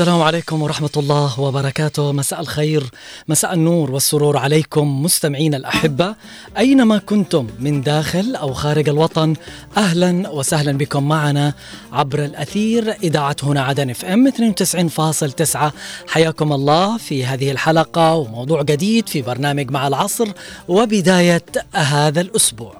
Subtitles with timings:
[0.00, 2.12] السلام عليكم ورحمة الله وبركاته.
[2.12, 2.90] مساء الخير
[3.28, 6.14] مساء النور والسرور عليكم مستمعين الأحبة.
[6.58, 9.34] أينما كنتم من داخل أو خارج الوطن
[9.76, 11.54] أهلا وسهلا بكم معنا
[11.92, 15.72] عبر الأثير إذاعة هنا عدن إف إم 92.9
[16.08, 20.28] حياكم الله في هذه الحلقة وموضوع جديد في برنامج مع العصر
[20.68, 21.44] وبداية
[21.74, 22.79] هذا الأسبوع.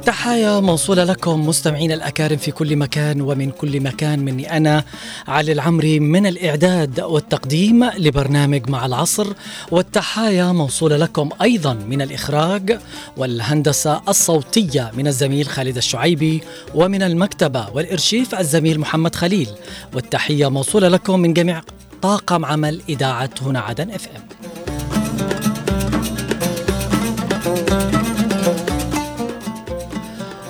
[0.00, 4.84] التحايا موصولة لكم مستمعين الأكارم في كل مكان ومن كل مكان مني أنا
[5.28, 9.26] علي العمري من الإعداد والتقديم لبرنامج مع العصر
[9.70, 12.78] والتحايا موصولة لكم أيضا من الإخراج
[13.16, 16.42] والهندسة الصوتية من الزميل خالد الشعيبي
[16.74, 19.48] ومن المكتبة والإرشيف الزميل محمد خليل
[19.94, 21.60] والتحية موصولة لكم من جميع
[22.02, 24.22] طاقم عمل إذاعة هنا عدن اف ام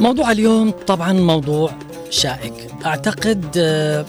[0.01, 1.73] موضوع اليوم طبعا موضوع
[2.11, 2.55] شائك.
[2.87, 4.07] أعتقد آه،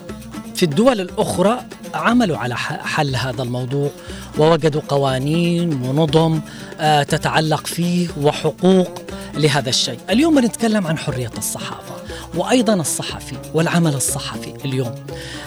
[0.56, 3.90] في الدول الأخرى عملوا على حل هذا الموضوع
[4.38, 6.40] ووجدوا قوانين ونظم
[6.80, 9.02] آه، تتعلق فيه وحقوق
[9.34, 10.00] لهذا الشيء.
[10.10, 11.96] اليوم بنتكلم عن حرية الصحافة
[12.36, 14.96] وأيضا الصحفي والعمل الصحفي اليوم.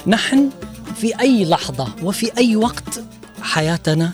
[0.06, 0.50] نحن
[0.96, 3.02] في أي لحظة وفي أي وقت
[3.42, 4.12] حياتنا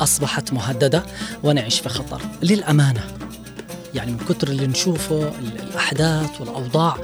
[0.00, 1.02] أصبحت مهددة
[1.42, 2.20] ونعيش في خطر.
[2.42, 3.17] للأمانة
[3.94, 6.96] يعني من كثر اللي نشوفه الأحداث والأوضاع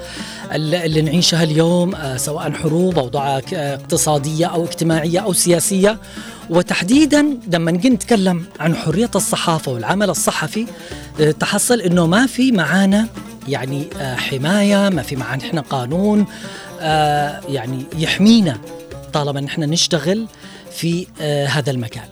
[0.52, 5.98] اللي نعيشها اليوم آه، سواء حروب اوضاع اقتصادية أو اجتماعية أو سياسية.
[6.50, 10.66] وتحديدا لما نجي نتكلم عن حرية الصحافة والعمل الصحفي
[11.20, 13.08] آه، تحصل إنه ما في معانا
[13.48, 16.26] يعني آه، حماية ما في معانا إحنا قانون
[17.48, 18.58] يعني يحمينا
[19.12, 20.26] طالما نحن نشتغل
[20.72, 21.06] في
[21.46, 22.08] هذا المكان.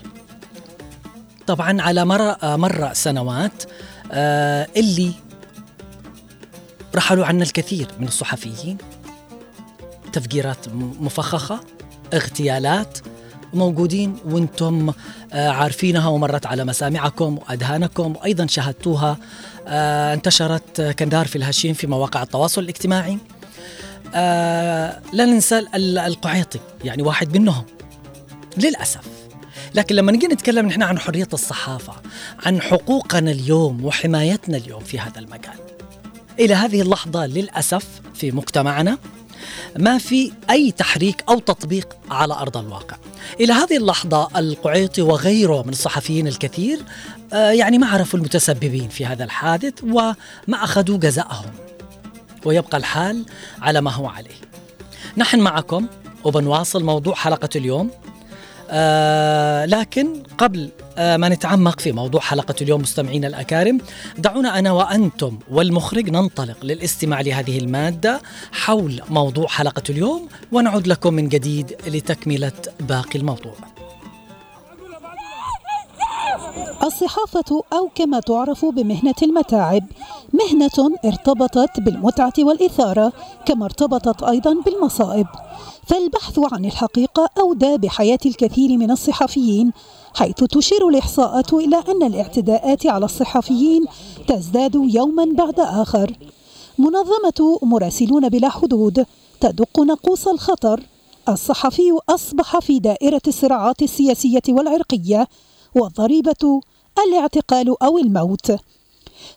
[1.46, 5.12] طبعا على مر مر سنوات آه اللي
[6.94, 8.78] رحلوا عنا الكثير من الصحفيين.
[10.12, 10.68] تفجيرات
[11.00, 11.60] مفخخة
[12.14, 12.98] اغتيالات
[13.54, 14.92] موجودين وأنتم
[15.32, 18.16] آه عارفينها ومرت على مسامعكم وأذهانكم.
[18.16, 19.16] وأيضا شاهدتوها
[19.66, 23.18] آه انتشرت كندار في الهشيم في مواقع التواصل الاجتماعي.
[24.14, 27.64] آه لا ننسى القعيطي يعني واحد منهم.
[28.56, 29.21] للأسف.
[29.74, 31.92] لكن لما نجي نتكلم نحن عن حرية الصحافة
[32.46, 35.54] عن حقوقنا اليوم وحمايتنا اليوم في هذا المجال.
[36.40, 38.98] إلى هذه اللحظة للأسف في مجتمعنا
[39.78, 42.96] ما في أي تحريك أو تطبيق على أرض الواقع.
[43.40, 46.78] إلى هذه اللحظة القعيطي وغيره من الصحفيين الكثير
[47.32, 50.14] آه، يعني ما عرفوا المتسببين في هذا الحادث وما
[50.64, 51.50] أخذوا جزاءهم.
[52.44, 53.24] ويبقى الحال
[53.62, 54.40] على ما هو عليه.
[55.16, 55.86] نحن معكم
[56.24, 57.90] وبنواصل موضوع حلقة اليوم.
[58.72, 60.68] آه لكن قبل
[60.98, 63.78] آه ما نتعمق في موضوع حلقة اليوم مستمعينا الأكارم
[64.18, 68.20] دعونا أنا وأنتم والمخرج ننطلق للاستماع لهذه المادة
[68.52, 73.54] حول موضوع حلقة اليوم ونعود لكم من جديد لتكملة باقي الموضوع.
[76.82, 79.84] الصحافة أو كما تعرف بمهنة المتاعب
[80.32, 83.12] مهنة ارتبطت بالمتعة والإثارة
[83.46, 85.26] كما ارتبطت أيضا بالمصائب.
[85.86, 89.72] فالبحث عن الحقيقة أودى بحياة الكثير من الصحفيين
[90.14, 93.84] حيث تشير الإحصاءات إلى أن الاعتداءات على الصحفيين
[94.28, 96.16] تزداد يوما بعد آخر.
[96.78, 99.06] منظمة مراسلون بلا حدود
[99.40, 100.82] تدق نقوص الخطر.
[101.28, 105.28] الصحفي أصبح في دائرة الصراعات السياسية والعرقية
[105.74, 106.60] والضريبة
[107.06, 108.52] الاعتقال أو الموت.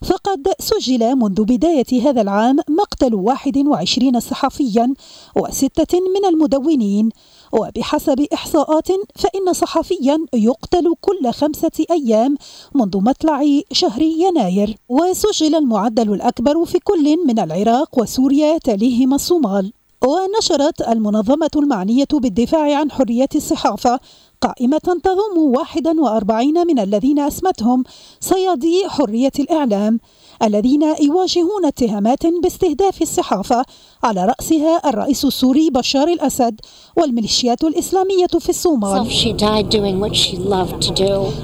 [0.01, 4.93] فقد سجل منذ بداية هذا العام مقتل 21 صحفيا
[5.35, 7.09] وستة من المدونين.
[7.51, 12.37] وبحسب إحصاءات فإن صحفيا يقتل كل خمسة أيام
[12.75, 14.77] منذ مطلع شهر يناير.
[14.89, 19.73] وسجل المعدل الأكبر في كل من العراق وسوريا تليهما الصومال.
[20.05, 23.99] ونشرت المنظمة المعنية بالدفاع عن حرية الصحافة
[24.41, 27.83] قائمة تضم 41 من الذين أسمتهم
[28.19, 29.99] صيادي حرية الإعلام.
[30.43, 33.65] الذين يواجهون اتهامات باستهداف الصحافة
[34.03, 36.59] على رأسها الرئيس السوري بشار الأسد
[36.97, 39.01] والميليشيات الإسلامية في الصومال.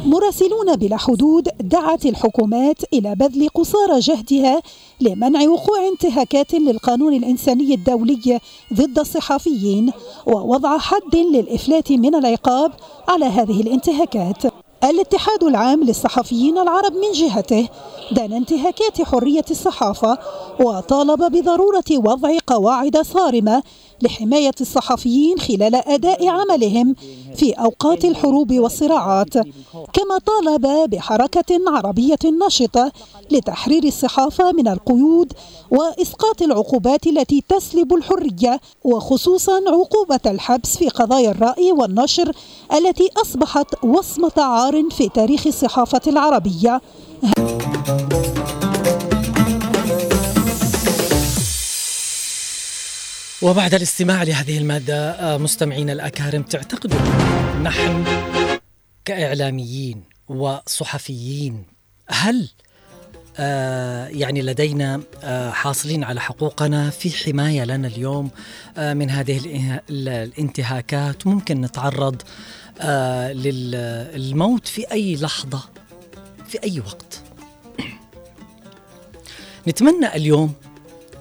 [0.06, 4.62] مراسلون بلا حدود دعت الحكومات إلى بذل قصارى جهدها
[5.02, 8.40] لمنع وقوع انتهاكات للقانون الإنساني الدولي
[8.74, 9.92] ضد الصحفيين
[10.28, 12.72] ووضع حد للإفلات من العقاب
[13.08, 14.61] على هذه الانتهاكات.
[14.84, 17.68] الاتحاد العام للصحفيين العرب من جهته
[18.12, 20.18] دان انتهاكات حرية الصحافة
[20.60, 23.64] وطالب بضرورة وضع قواعد صارمة
[24.04, 26.96] لحماية الصحفيين خلال أداء عملهم
[27.36, 29.34] في أوقات الحروب والصراعات
[29.94, 32.92] كما طالب بحركة عربية نشطة
[33.32, 35.34] لتحرير الصحافة من القيود
[35.72, 42.32] وإسقاط العقوبات التي تسلب الحرية وخصوصا عقوبة الحبس في قضايا الرأي والنشر
[42.74, 46.82] التي أصبحت وصمة عار في تاريخ الصحافة العربية.
[53.42, 57.00] وبعد الاستماع لهذه المادة آه، مستمعينا الأكارم تعتقدوا
[57.64, 58.04] نحن
[59.06, 61.64] كإعلاميين وصحفيين
[62.08, 62.50] هل
[63.38, 68.32] آه يعني لدينا آه حاصلين على حقوقنا في حماية لنا اليوم
[68.78, 69.42] آه من هذه
[69.90, 72.22] الانتهاكات؟ ممكن نتعرض
[72.82, 75.64] آه للموت في أي لحظة
[76.48, 77.22] في أي وقت.
[79.68, 80.54] نتمنى اليوم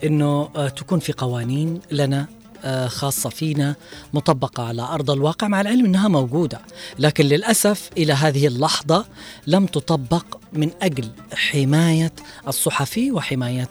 [0.04, 2.26] إنه آه، تكون في قوانين لنا
[2.64, 3.74] آه، خاصة فينا
[4.14, 6.60] مطبقة على أرض الواقع مع العلم أنها موجودة.
[6.98, 9.04] لكن للأسف إلى هذه اللحظة
[9.46, 12.12] لم تطبق من أجل حماية
[12.48, 13.68] الصحفي وحماية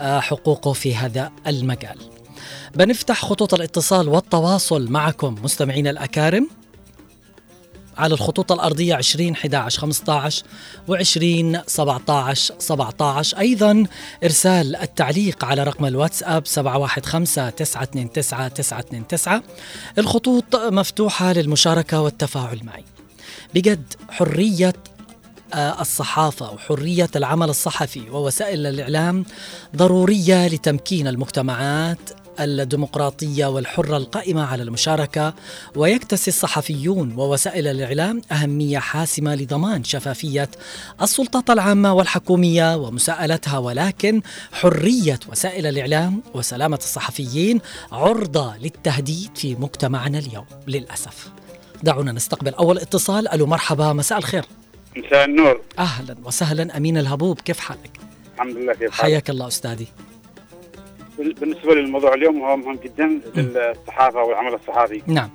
[0.00, 1.98] آه، حقوقه في هذا المجال.
[2.74, 6.48] بنفتح خطوط الاتصال والتواصل معكم مستمعين الأكارم.
[7.98, 10.44] على الخطوط الأرضية 20 11 15
[10.88, 13.84] و20 17 17 أيضا
[14.24, 18.10] إرسال التعليق على رقم الواتساب 715 929
[18.54, 19.42] 929
[19.98, 22.84] الخطوط مفتوحة للمشاركة والتفاعل معي.
[23.54, 24.72] بجد حرية
[25.54, 29.24] آه، الصحافة وحرية العمل الصحفي ووسائل الإعلام
[29.76, 35.34] ضرورية لتمكين المجتمعات الديمقراطية والحرة القائمة على المشاركة
[35.76, 40.48] ويكتسي الصحفيون ووسائل الإعلام أهمية حاسمة لضمان شفافية
[41.02, 43.58] السلطات العامة والحكومية ومساءلتها.
[43.58, 47.60] ولكن حرية وسائل الإعلام وسلامة الصحفيين
[47.92, 51.28] عرضة للتهديد في مجتمعنا اليوم للأسف.
[51.82, 53.28] دعونا نستقبل أول اتصال.
[53.28, 54.44] ألو مرحبا مساء الخير.
[54.96, 55.60] مساء النور.
[55.78, 58.00] أهلا وسهلا أمين الهبوب كيف حالك؟
[58.34, 59.86] الحمد لله كيف حالك؟ حياك الله أستاذي.
[61.18, 65.02] بالنسبة للموضوع اليوم هو مهم جدا للصحافة والعمل الصحافي.
[65.06, 65.30] نعم.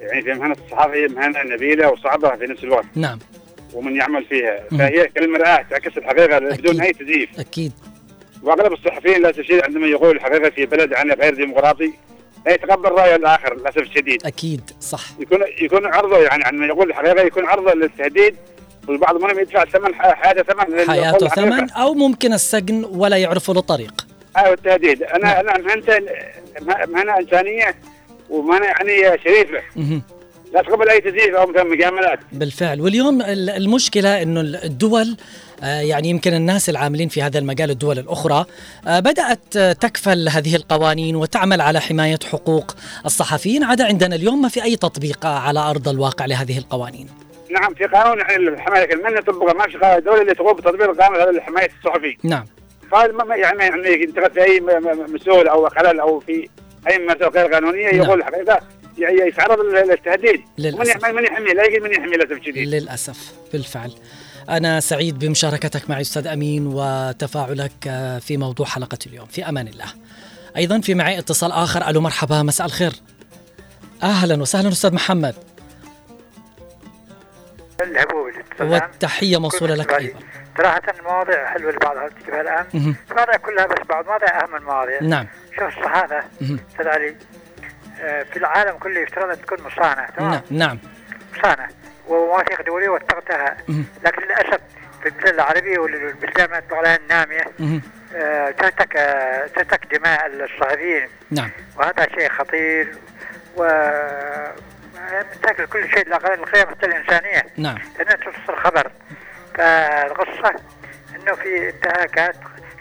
[0.00, 2.86] يعني في مهنة الصحافه هي مهنة نبيلة وصعبة في نفس الوقت.
[2.94, 3.18] نعم.
[3.74, 4.64] ومن يعمل فيها.
[4.70, 7.72] فهي كالمرآة تعكس الحقيقة بدون أي تزييف أكيد.
[8.42, 11.92] وأغلب الصحفيين لا شيء عندما يقول الحقيقة في بلد عن غير ديمقراطي
[12.46, 14.26] لا يتقبل رأي الآخر للأسف الشديد.
[14.26, 15.04] أكيد صح.
[15.20, 18.36] يكون يكون عرضة يعني عندما يقول الحقيقة يكون عرضة للتهديد
[18.88, 24.05] والبعض منهم يدفع ثمن حياته ثمن حياته ثمن أو ممكن السجن ولا يعرف له طريق
[24.36, 25.02] أيوه التهديد.
[25.02, 25.82] أنا أنا مهنه
[26.86, 27.74] مهنه إنسانية
[28.30, 29.62] ومهنه يعني شريفة.
[30.54, 32.18] لا تقبل أي تزييف أو مثلا مجاملات.
[32.32, 32.80] بالفعل.
[32.80, 35.16] واليوم المشكلة إنه الدول
[35.62, 38.44] آه، يعني يمكن الناس العاملين في هذا المجال الدول الأخرى
[38.86, 44.64] آه، بدأت تكفل هذه القوانين وتعمل على حماية حقوق الصحفيين عدا عندنا اليوم ما في
[44.64, 47.08] أي تطبيق على أرض الواقع لهذه القوانين.
[47.50, 51.70] نعم في قانون يعني حمايه من يطبقه ما في دوله اللي تقوم بتطبيق القانون لحماية
[51.78, 52.44] الصحفي نعم.
[52.92, 54.60] قال ما يعني يعني انتقد في أي
[55.08, 56.48] مسؤول أو خلل أو في
[56.88, 58.02] أي مسألة غير قانونية نعم.
[58.02, 58.60] يقول الحقيقة
[58.98, 60.40] يتعرض للتهديد.
[60.58, 61.04] للأسف.
[61.04, 63.92] من يحمي لا يجد من يحمي للاسف الشديد للأسف بالفعل.
[64.48, 67.72] أنا سعيد بمشاركتك معي أستاذ أمين وتفاعلك
[68.20, 69.26] في موضوع حلقة اليوم.
[69.26, 69.86] في أمان الله.
[70.56, 71.88] أيضا في معي اتصال آخر.
[71.88, 72.42] ألو مرحبا.
[72.42, 72.92] مساء الخير.
[74.02, 75.34] أهلا وسهلا أستاذ محمد.
[78.60, 80.18] والتحية موصولة لك أيضا.
[80.56, 85.02] صراحة المواضيع حلوة اللي بعضها تجيبها الآن المواضيع كلها بس بعض مواضيع أهم المواضيع.
[85.02, 85.26] نعم.
[85.58, 86.22] شوف الصحافة
[86.70, 87.16] أستاذ علي
[88.00, 90.78] آه، في العالم كله يفترض أن تكون مصانع تمام؟ نعم نعم.
[91.38, 91.68] مصانع
[92.08, 93.56] ومواثيق دولية واتقتها
[94.04, 94.60] لكن للأسف
[95.02, 97.44] في البلاد العربية والبلدان ما يطلق عليها النامية
[98.14, 101.08] آه، تهتك آه، تهتك دماء الصحفيين.
[101.30, 101.50] نعم.
[101.76, 102.94] وهذا شيء خطير
[103.56, 103.62] و
[105.42, 107.46] تاكل كل شيء القيم الإنسانية.
[107.56, 107.78] نعم.
[107.98, 108.90] لأنها توصل خبر.
[109.56, 110.54] فالقصة
[111.14, 112.36] إنه في انتهاكات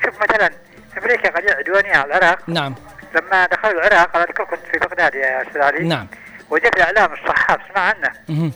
[0.05, 0.50] شوف مثلا
[0.98, 2.39] أمريكا قضية عدوانية على العراق.
[2.48, 2.75] نعم.
[3.15, 5.88] لما دخلوا العراق أنا اذكر كنت في بغداد يا أستاذ علي.
[5.88, 6.08] نعم.
[6.50, 8.12] وجاء الاعلام الصحاف اسمع عنه.
[8.29, 8.51] أها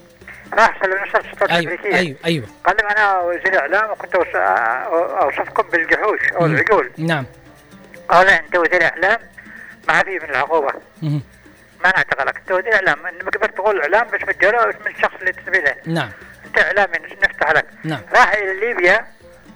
[0.53, 1.95] راح سلم نشر السلطات أيوة الأمريكية.
[1.95, 2.45] أيوه أيوه.
[2.65, 7.25] قال لهم أنا وزير إعلام وكنت أوصفكم بالجحوش أو العجول نعم.
[8.09, 9.19] قال أنت وزير إعلام
[9.87, 10.73] ما في من العقوبة.
[11.01, 11.21] مه.
[11.83, 15.59] ما نعتقلك أنت وزير إعلام انما قبل تقول إعلام بس من الدولة الشخص اللي تنتمي
[15.59, 15.75] له.
[15.85, 16.09] نعم.
[16.49, 18.01] انت اعلامي نفتح لك نعم.
[18.15, 19.07] راح إلى ليبيا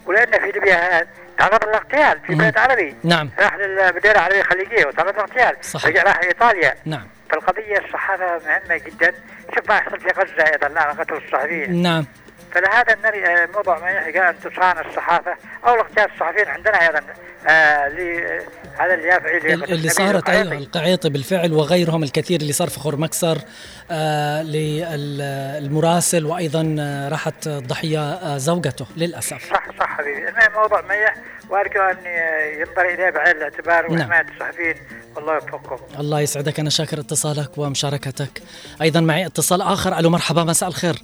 [0.05, 1.07] ولأن في ليبيا
[1.37, 3.29] تعرض للاغتيال في بلد عربي نعم.
[3.39, 5.57] راح للمدينة العربية الخليجية وتعرض للاغتيال.
[5.61, 5.87] صحيح.
[5.87, 6.75] رجع راح إيطاليا.
[6.85, 7.07] نعم.
[7.29, 9.13] فالقضية الصحافه مهمة جدا.
[9.55, 12.05] شوف ما يحصل في غزة أيضا لا قتل الصحفيين نعم.
[12.53, 15.35] فلهذا نري آه، موضوع ما يحق ان تصان الصحافة.
[15.67, 17.01] أو الاغتيال الصحفيين عندنا أيضا
[17.47, 17.87] آه
[18.79, 23.37] هذا اللي يفعل اللي صارت أيوه القعيطي بالفعل وغيرهم الكثير اللي صار في خور مكسر
[23.91, 29.49] آه للمراسل وأيضا آه، راحت الضحية آه زوجته للأسف.
[29.49, 30.29] صح صح حبيبي.
[30.29, 31.15] المهم موضوع ميح
[31.49, 31.97] وأرجو أن
[32.59, 33.99] ينظر إليه بعين الاعتبار نعم.
[33.99, 34.75] وحمايه الصحفيين.
[35.15, 35.99] والله يوفقكم.
[35.99, 36.59] الله يسعدك.
[36.59, 38.41] أنا شاكر اتصالك ومشاركتك.
[38.81, 39.99] أيضا معي اتصال آخر.
[39.99, 40.95] ألو مرحبا مساء الخير.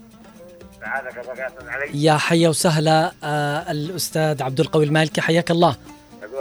[1.94, 5.76] يا حيا وسهلا آه الأستاذ عبد القوي المالكي حياك الله.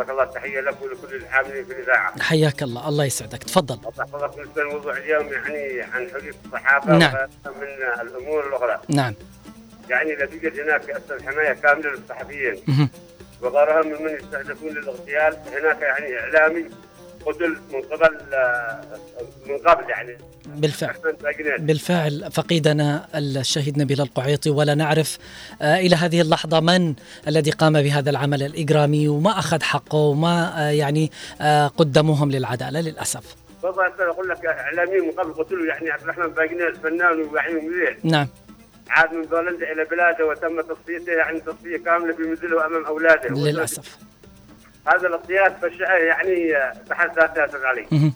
[0.00, 2.22] لك الله تحية لك ولكل العاملين في الإذاعة.
[2.22, 3.42] حياك الله الله يسعدك.
[3.42, 3.74] تفضل.
[3.74, 7.14] الله يحفظك بالنسبة لموضوع اليوم يعني عن حرية الصحافه نعم.
[7.46, 8.80] من الأمور الأخرى.
[8.88, 9.14] نعم.
[9.90, 12.90] يعني لا توجد هناك أصلا حماية كاملة للصحفيين.
[13.42, 15.36] وغيرهم ممن يستهدفون للاغتيال.
[15.52, 16.64] هناك يعني إعلامي
[17.26, 18.18] قتل من قبل
[19.46, 20.18] من قبل يعني.
[20.56, 20.94] بالفعل.
[21.58, 25.18] بالفعل فقيدنا الشهيد نبيل القعيطي ولا نعرف
[25.62, 26.94] آه، إلى هذه اللحظة من
[27.28, 31.10] الذي قام بهذا العمل الإجرامي وما أخذ حقه وما آه، يعني
[31.40, 33.36] آه، قدموهم للعدالة للأسف.
[33.62, 38.28] والله أقول لك إعلاميين من قبل قتلوا يعني عبد الرحمن باقنين الفنان ويعني نعم.
[38.90, 43.28] عاد من بولندا إلى بلاده وتم تصفيته يعني تصفية كاملة منزله أمام أولاده.
[43.28, 44.07] للأسف.
[44.94, 48.12] هذا الاغتيال فشعه يعني آه، بحد ذاته أستاذ علي.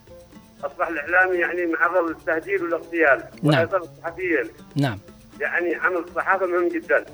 [0.64, 3.68] أصبح الاعلامي يعني معرض للتهديد والاغتيال نعم.
[3.74, 4.48] الصحفيين.
[4.76, 4.98] نعم.
[5.40, 7.04] يعني عمل الصحافة مهم جدا.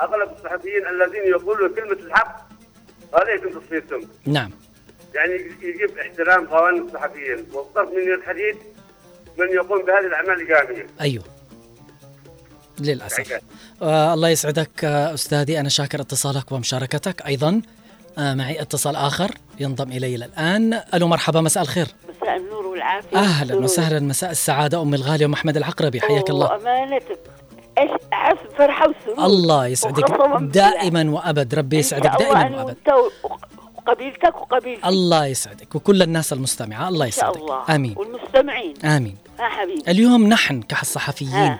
[0.00, 2.50] أغلب الصحفيين الذين يقولوا كلمة الحق
[3.28, 4.08] يتم تصفيتهم.
[4.26, 4.50] نعم.
[5.14, 7.46] يعني يجب احترام قوانين الصحفيين.
[7.52, 8.56] والطرف من الحديد
[9.38, 11.24] من يقوم بهذه الأعمال الاجراميه أيوه.
[12.80, 13.40] للأسف.
[13.82, 15.60] آه الله يسعدك آه أستاذي.
[15.60, 17.26] أنا شاكر اتصالك ومشاركتك.
[17.26, 17.62] أيضا
[18.18, 20.80] معي اتصال آخر ينضم إلي الآن.
[20.94, 21.86] ألو مرحبا مساء الخير.
[22.22, 23.16] مساء النور والعافية.
[23.16, 23.64] أهلا والسرور.
[23.64, 24.00] وسهلا.
[24.00, 26.00] مساء السعادة أم الغاليه ام أحمد العقربي.
[26.00, 26.54] حياك الله.
[27.78, 29.26] إيش احس فرحة وسرور.
[29.26, 30.04] الله يسعدك.
[30.40, 32.10] دائما وأبد ربي يسعدك.
[32.18, 32.76] دائما وأبد.
[33.76, 34.34] وقبيلتك.
[34.40, 35.74] وقبيلتي الله يسعدك.
[35.74, 37.42] وكل الناس المستمعة الله إن شاء يسعدك.
[37.42, 37.64] الله.
[37.74, 37.94] آمين.
[37.98, 38.74] والمستمعين.
[38.84, 39.16] آمين.
[39.40, 39.90] ها حبيبي.
[39.90, 41.58] اليوم نحن كصحفيين آه،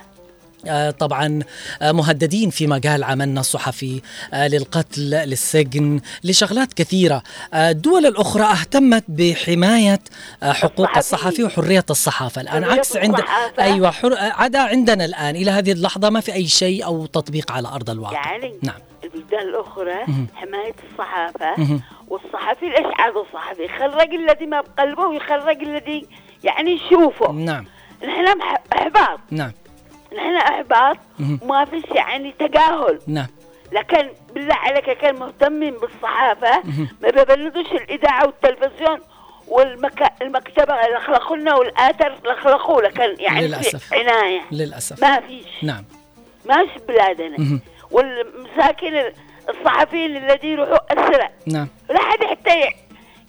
[0.98, 1.40] طبعا
[1.82, 4.02] آه، مهددين في مجال عملنا الصحفي
[4.34, 7.22] آه، للقتل للسجن لشغلات كثيرة.
[7.54, 10.00] آه، الدول الأخرى اهتمت بحماية
[10.42, 10.96] آه، حقوق.
[10.96, 12.40] الصحفي وحرية الصحافة.
[12.40, 13.62] الآن حرية عكس عند الصحافة.
[13.62, 14.12] أيوة حر...
[14.12, 17.90] آه، عدا عندنا الآن إلى هذه اللحظة ما في أي شيء أو تطبيق على أرض
[17.90, 18.32] الواقع.
[18.32, 18.80] يعني نعم.
[19.04, 19.40] البلدان.
[20.34, 21.82] حماية الصحافة مهم.
[22.08, 26.06] والصحفي الإشعاع الصحفي؟ يخرج الذي ما بقلبه ويخرج الذي
[26.44, 27.32] يعني يشوفه.
[27.32, 27.66] نعم.
[28.04, 28.40] نحن
[28.72, 29.52] أحباط نعم.
[30.16, 31.38] نحن أحباط مهم.
[31.42, 33.26] وما فيش يعني تجاهل نعم.
[33.72, 36.60] لكن بالله عليك كان مهتمين بالصحافة.
[36.64, 36.88] مهم.
[37.02, 38.98] ما ببلدوش الإذاعة والتلفزيون
[39.48, 43.84] والمكتبة اللي خلقوا لنا والآثر اللي خلقوه لكن يعني للأسف.
[43.84, 44.40] في عناية.
[44.52, 45.00] للأسف.
[45.02, 45.46] ما فيش.
[45.62, 45.84] نعم.
[46.48, 47.60] ماش بلادنا.
[47.90, 48.92] والمساكين
[49.48, 51.68] الصحفيين الذين يروحوا أسرى نعم.
[51.90, 52.60] لا حد حتى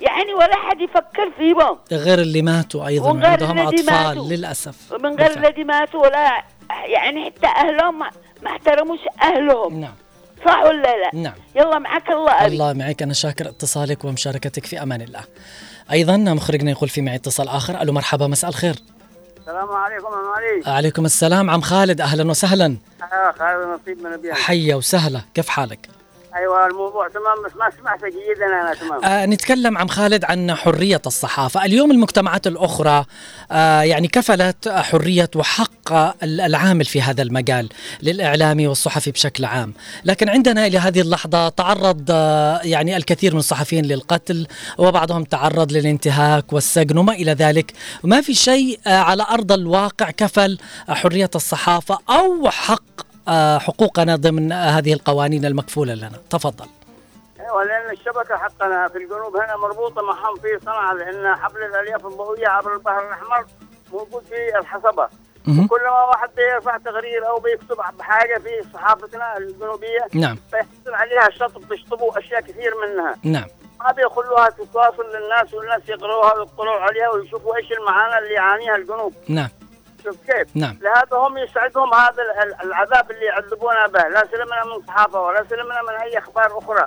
[0.02, 1.78] يعني ولا حد يفكر فيهم.
[1.92, 3.10] غير اللي ماتوا أيضا.
[3.12, 4.28] وغير عندهم الذي أطفال ماتوا.
[4.30, 4.94] للأسف.
[4.94, 5.38] من غير.
[5.38, 6.44] الذي ماتوا ولا
[6.86, 8.12] يعني حتى أهلهم ما
[8.44, 9.80] ما احترموش أهلهم.
[9.80, 9.94] نعم.
[10.46, 11.34] صح ولا لا؟ نعم.
[11.56, 12.54] يلا معك الله أبي.
[12.54, 13.02] الله معك.
[13.02, 15.22] أنا شاكر اتصالك ومشاركتك في أمان الله.
[15.92, 17.82] أيضا مخرجنا يقول في معي اتصال آخر.
[17.82, 18.76] ألو مرحبا مساء الخير.
[19.40, 20.78] السلام عليكم يا علي.
[20.78, 21.50] عليكم السلام.
[21.50, 22.78] عم خالد أهلا وسهلا.
[23.40, 25.22] خالد نصيب من ابيان حيا وسهلا.
[25.34, 25.90] كيف حالك؟
[26.36, 29.04] أيوه الموضوع تمام بس ما سمعت جيدا أنا تمام.
[29.06, 31.66] آه نتكلم عم خالد عن حرية الصحافة.
[31.66, 33.06] اليوم المجتمعات الأخرى
[33.52, 37.70] آه يعني كفلت حرية وحق ال- العامل في هذا المجال
[38.04, 39.74] للإعلامي والصحفي بشكل عام.
[40.06, 44.48] لكن عندنا إلى هذه اللحظة تعرض آه يعني الكثير من الصحفيين للقتل
[44.78, 47.74] وبعضهم تعرض للانتهاك والسجن وما إلى ذلك.
[48.04, 50.58] ما في شيء آه على أرض الواقع كفل
[50.90, 53.11] حرية الصحافة أو حق
[53.60, 56.20] حقوقنا ضمن هذه القوانين المكفولة لنا.
[56.30, 56.66] تفضل.
[57.40, 62.48] أيوه لأن الشبكة حقنا في الجنوب هنا مربوطة معهم في صنعاء لأن حبل الألياف الضوئية
[62.48, 63.46] عبر البحر الأحمر
[63.94, 65.08] موجود في الحصبة.
[65.46, 65.68] مهم.
[65.68, 70.38] كلما واحد بيرفع تقرير أو بيكتب بحاجة في صحافتنا الجنوبية نعم.
[70.52, 73.16] فيحصل عليها الشطب بيشطبوا أشياء كثير منها.
[73.24, 73.48] نعم.
[73.84, 79.14] ما بيخلوها تتواصل للناس والناس يقروها ويطلعوا عليها ويشوفوا إيش المعاناه اللي يعانيها الجنوب.
[79.28, 79.50] نعم.
[80.04, 80.78] شوف كيف نعم.
[80.82, 84.08] لهذا هم يسعدهم هذا ال- العذاب اللي يعذبونا به.
[84.08, 86.86] لا سلمنا من صحافه ولا سلمنا من أي أخبار أخرى.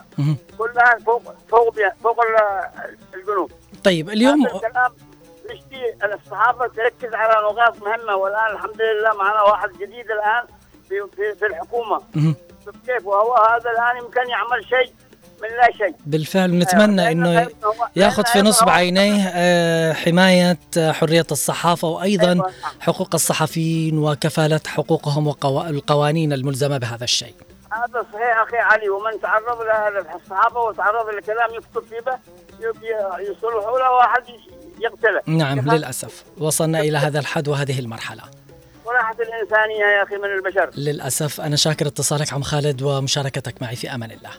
[0.59, 2.71] كلها فوق فوق فوق ال-
[3.14, 3.50] الجنوب.
[3.85, 4.94] طيب اليوم الكلام
[5.50, 8.16] نشتي الصحافه تركز على نقاط مهمة.
[8.16, 10.47] والآن الحمد لله معنا واحد جديد الآن
[10.88, 12.02] في في, في الحكومة.
[12.64, 14.92] شوف كيف؟ وهو هذا الآن يمكن يعمل شيء
[15.42, 17.48] من لا شيء بالفعل نتمنى إنه
[17.96, 22.52] ياخذ في نصب عينيه آه، حماية حرية الصحافة وأيضا أيوة.
[22.80, 27.34] حقوق الصحفيين وكفالة حقوقهم والقوانين الملزمة بهذا الشيء.
[27.72, 29.58] هذا صحيح أخي علي ومن تعرض
[29.92, 32.18] للصحافه وتعرض لكلام يكتب فيه
[33.30, 34.22] يصلحوا له واحد
[34.80, 38.22] يقتله نعم للأسف وصلنا إلى هذا الحد وهذه المرحلة.
[38.84, 40.70] وراحت الإنسانية يا أخي من البشر.
[40.76, 44.30] للأسف أنا شاكر اتصالك عم خالد ومشاركتك معي في أمان الله.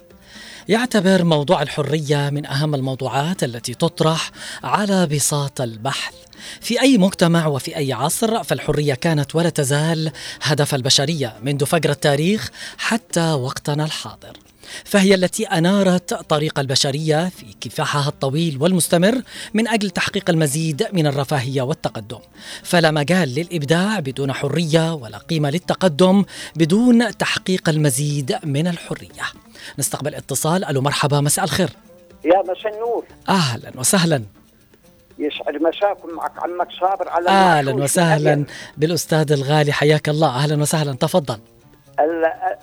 [0.67, 4.31] يعتبر موضوع الحرية من أهم الموضوعات التي تطرح
[4.63, 6.13] على بساط البحث.
[6.61, 12.51] في أي مجتمع وفي أي عصر فالحرية كانت ولا تزال هدف البشرية منذ فجر التاريخ
[12.77, 14.37] حتى وقتنا الحاضر.
[14.83, 19.21] فهي التي أنارت طريق البشرية في كفاحها الطويل والمستمر
[19.53, 22.19] من أجل تحقيق المزيد من الرفاهية والتقدم.
[22.63, 29.25] فلا مجال للإبداع بدون حرية ولا قيمة للتقدم بدون تحقيق المزيد من الحرية.
[29.79, 30.65] نستقبل اتصال.
[30.65, 31.69] ألو مرحبا مساء الخير.
[32.25, 33.05] يا مساء النور.
[33.29, 34.23] أهلا وسهلا.
[35.19, 38.45] يسعد مساكم معك عمك صابر على أهلا وسهلا.
[38.77, 40.27] بالأستاذ الغالي حياك الله.
[40.27, 40.93] أهلا وسهلا.
[40.93, 41.39] تفضل.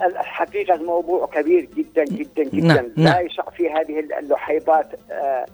[0.02, 2.92] الحقيقة الموضوع كبير جدا جدا جدا نعم.
[2.96, 3.26] لا نعم.
[3.26, 5.46] يسع في هذه اللحيبات آه آه،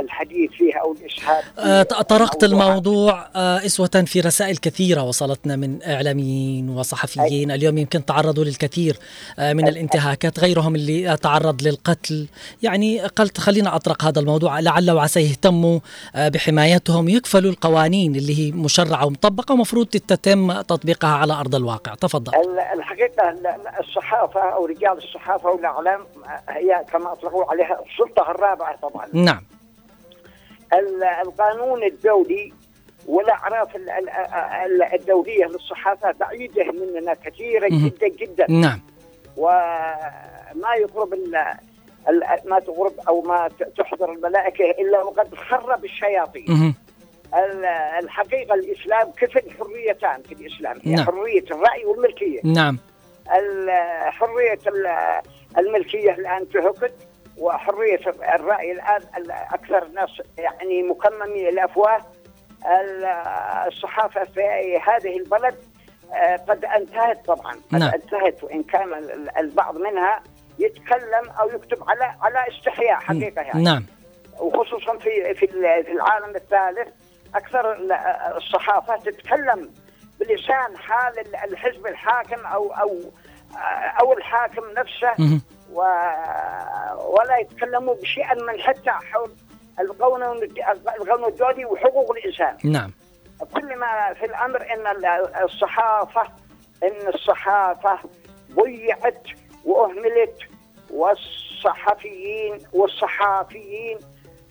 [0.00, 6.70] الحديث فيها أو الاسهاب آه، طرقت الموضوع آه، إسوة في رسائل كثيرة وصلتنا من إعلاميين
[6.70, 7.50] وصحفيين.
[7.50, 8.96] اليوم يمكن تعرضوا للكثير
[9.38, 12.26] من الانتهاكات غيرهم اللي تعرض للقتل.
[12.62, 15.78] يعني قلت خلينا أطرق هذا الموضوع لعل وعسى يهتموا
[16.16, 17.08] بحمايتهم.
[17.08, 21.94] يكفلوا القوانين اللي هي مشرعة ومطبقة ومفروض تتم تطبيقها على أرض الواقع.
[21.94, 22.32] تفضل.
[22.74, 23.36] الحقيقة
[23.80, 26.06] الصحافة أو رجال الصحافة والأعلام
[26.48, 29.06] هي كما أطلقوا عليها السلطة الرابعة الرابعه طبعا.
[29.12, 29.42] نعم.
[31.22, 32.52] القانون الدولي
[33.06, 33.76] والأعراف
[34.92, 38.46] الدولية للصحافه بعيدة مننا كثيرا جدا جدا.
[38.48, 38.80] نعم.
[39.36, 41.14] وما يقرب
[42.44, 43.48] ما تقرب أو ما
[43.78, 46.74] تحضر الملائكة إلا وقد خرب الشياطين.
[47.98, 51.06] الحقيقة الإسلام كفل حريتان في الإسلام هي نعم.
[51.06, 52.40] حرية الرأي والملكية.
[52.44, 52.78] نعم.
[54.10, 54.58] حرية
[55.58, 56.94] الملكية الآن انتهكت
[57.38, 58.00] وحرية
[58.34, 62.00] الرأي الآن أكثر الناس يعني مكممين الأفواه.
[63.66, 64.40] الصحافة في
[64.86, 65.54] هذه البلد
[66.14, 67.52] آه، قد انتهت طبعا.
[67.72, 67.90] قد نعم.
[67.94, 68.88] انتهت وإن كان
[69.38, 70.22] البعض منها
[70.58, 73.62] يتكلم أو يكتب على على استحياء حقيقة يعني.
[73.62, 73.86] نعم.
[74.40, 75.46] وخصوصا في في
[75.82, 76.88] في العالم الثالث
[77.34, 77.78] أكثر
[78.36, 79.70] الصحافة تتكلم
[80.20, 83.00] بلسان حال الحزب الحاكم أو أو
[84.00, 85.40] أو الحاكم نفسه.
[85.72, 85.82] و...
[87.16, 89.30] ولا يتكلموا بشيء من حتى حول
[89.80, 90.42] القانون
[91.00, 92.56] القانون الدولي وحقوق الإنسان.
[92.64, 92.92] نعم.
[93.54, 95.04] كل ما في الأمر إن
[95.44, 96.22] الصحافة
[96.82, 97.98] إن الصحافة
[98.52, 99.22] ضيعت
[99.64, 100.38] وأهملت
[100.90, 103.98] والصحفيين والصحافيين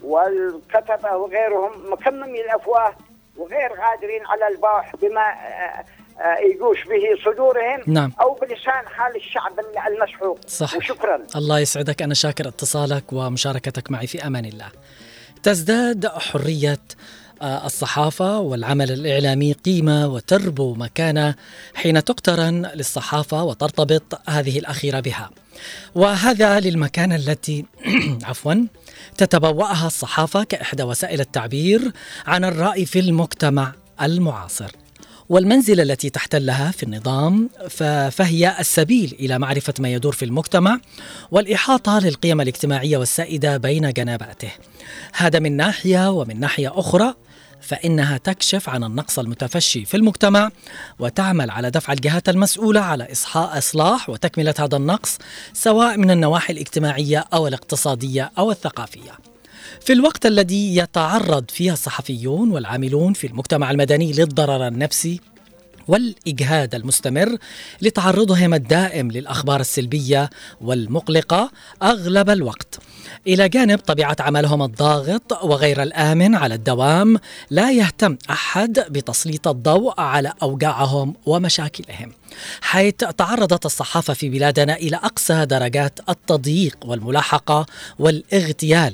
[0.04, 2.96] والكتبه وغيرهم مكممين الأفواه
[3.38, 5.36] وغير قادرين على الباح بما
[6.20, 8.14] آه، يجوش به صدورهم نعم.
[8.22, 9.54] أو بلسان حال الشعب
[9.88, 10.40] المسحوق.
[10.48, 10.78] صحيح.
[10.78, 11.20] وشكرا.
[11.36, 12.02] الله يسعدك.
[12.02, 14.68] أنا شاكر اتصالك ومشاركتك معي في أمان الله.
[15.44, 16.80] تزداد حرية
[17.42, 21.36] آه، الصحافة والعمل الإعلامي قيمة وتربو مكانة
[21.74, 25.30] حين تقترن للصحافة وترتبط هذه الأخيرة بها.
[25.96, 27.66] وهذا للمكانة التي
[28.28, 28.56] عفوا
[29.18, 31.92] تتبوأها الصحافة كإحدى وسائل التعبير
[32.28, 34.72] عن الرأي في المجتمع المعاصر.
[35.30, 37.50] والمنزلة التي تحتلها في النظام
[38.12, 40.80] فهي السبيل إلى معرفة ما يدور في المجتمع
[41.32, 44.52] والإحاطة للقيم الاجتماعية والسائدة بين جناباته
[45.14, 47.14] هذا من ناحية ومن ناحية أخرى
[47.62, 50.50] فإنها تكشف عن النقص المتفشي في المجتمع
[51.00, 55.18] وتعمل على دفع الجهات المسؤولة على إصحاء إصلاح وتكملة هذا النقص
[55.54, 59.35] سواء من النواحي الاجتماعية أو الاقتصادية أو الثقافية.
[59.86, 65.20] في الوقت الذي يتعرض فيه الصحفيون والعاملون في المجتمع المدني للضرر النفسي
[65.88, 67.38] والإجهاد المستمر
[67.82, 70.30] لتعرضهم الدائم للأخبار السلبية
[70.62, 71.52] والمقلقة
[71.84, 72.80] أغلب الوقت.
[73.28, 77.18] إلى جانب طبيعة عملهم الضاغط وغير الآمن على الدوام
[77.50, 82.12] لا يهتم أحد بتسليط الضوء على أوجاعهم ومشاكلهم.
[82.62, 87.66] حيث تعرضت الصحافة في بلادنا إلى أقصى درجات التضييق والملاحقة
[88.00, 88.94] والإغتيال.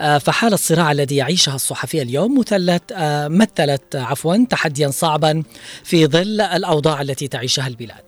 [0.00, 5.42] آه، فحال الصراع الذي يعيشها الصحفي اليوم مثلت آه، مثلت عفوا تحديا صعبا
[5.84, 8.00] في ظل الأوضاع التي تعيشها البلاد.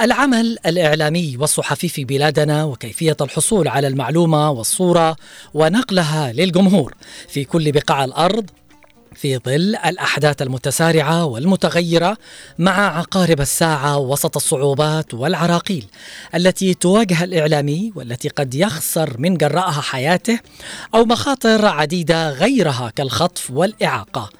[0.00, 5.16] العمل الإعلامي والصحفي في بلادنا وكيفية الحصول على المعلومة والصورة
[5.54, 6.94] ونقلها للجمهور
[7.28, 8.50] في كل بقاع الأرض
[9.16, 12.16] في ظل الأحداث المتسارعة والمتغيرة
[12.58, 15.86] مع عقارب الساعة وسط الصعوبات والعراقيل
[16.34, 20.38] التي تواجه الإعلامي والتي قد يخسر من جراءها حياته
[20.94, 24.30] أو مخاطر عديدة غيرها كالخطف والإعاقة.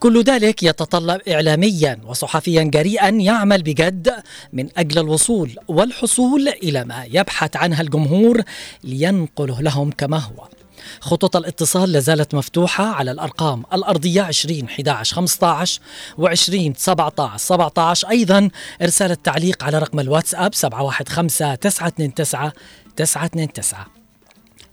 [0.00, 7.56] كل ذلك يتطلب اعلاميا وصحفيا جريئا يعمل بجد من أجل الوصول والحصول إلى ما يبحث
[7.56, 8.42] عنها الجمهور
[8.84, 10.61] لينقله لهم كما هو.
[11.00, 15.80] خطوط الاتصال لازالت مفتوحة على الأرقام الأرضية 20 11 15
[16.18, 18.50] و 20 17 17 أيضا
[18.82, 22.52] إرسال التعليق على رقم الواتساب 715 929
[22.96, 24.01] 929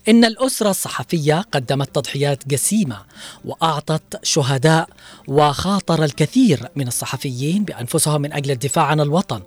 [0.08, 2.98] إن الأسرة الصحفية قدمت تضحيات جسيمة
[3.46, 4.90] وأعطت شهداء
[5.28, 9.42] وخاطر الكثير من الصحفيين بأنفسهم من أجل الدفاع عن الوطن.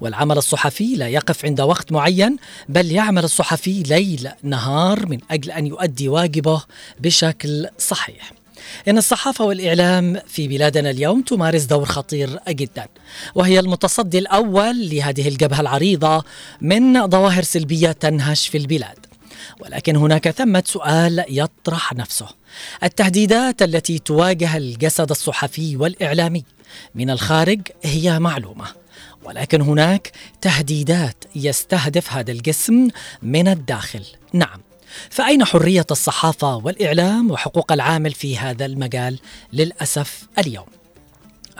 [0.00, 2.36] والعمل الصحفي لا يقف عند وقت معين
[2.68, 6.62] بل يعمل الصحفي ليل نهار من أجل أن يؤدي واجبه
[7.00, 8.32] بشكل صحيح.
[8.88, 12.86] إن الصحافة والإعلام في بلادنا اليوم تمارس دور خطير جدا
[13.34, 16.24] وهي المتصدي الأول لهذه الجبهة العريضة
[16.60, 19.07] من ظواهر سلبية تنهش في البلاد.
[19.60, 22.26] ولكن هناك ثمة سؤال يطرح نفسه.
[22.82, 26.44] التهديدات التي تواجه الجسد الصحفي والإعلامي
[26.94, 28.66] من الخارج هي معلومة
[29.24, 32.88] ولكن هناك تهديدات يستهدف هذا الجسم
[33.22, 34.02] من الداخل.
[34.32, 34.60] نعم
[35.10, 39.18] فأين حرية الصحافة والإعلام وحقوق العامل في هذا المجال
[39.52, 40.66] للأسف اليوم؟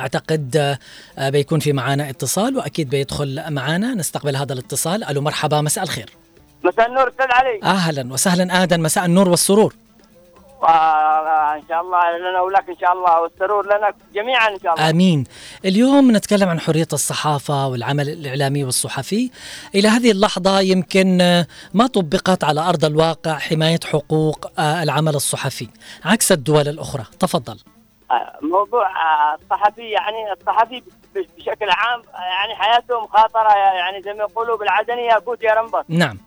[0.00, 0.78] أعتقد
[1.18, 3.94] آه، بيكون في معانا اتصال وأكيد بيدخل معانا.
[3.94, 5.04] نستقبل هذا الاتصال.
[5.04, 6.10] ألو مرحبا مساء الخير.
[6.64, 7.60] مساء النور أستاذ علي.
[7.62, 9.74] أهلا وسهلا آدم مساء النور والسرور.
[10.62, 14.90] آه ان شاء الله لنا ولك إن شاء الله والسرور لنا جميعا إن شاء الله.
[14.90, 15.24] آمين.
[15.64, 19.30] اليوم نتكلم عن حرية الصحافة والعمل الإعلامي والصحفي.
[19.74, 21.18] إلى هذه اللحظة يمكن
[21.74, 25.68] ما طبقت على أرض الواقع حماية حقوق آه، العمل الصحفي
[26.04, 27.04] عكس الدول الأخرى.
[27.20, 27.58] تفضل.
[28.10, 30.82] آه، موضوع آه، الصحفي يعني الصحفي
[31.14, 36.18] بشكل عام يعني حياته مخاطرة يعني زي ما يقولوا بالعدني ياقوت يا رمبس نعم.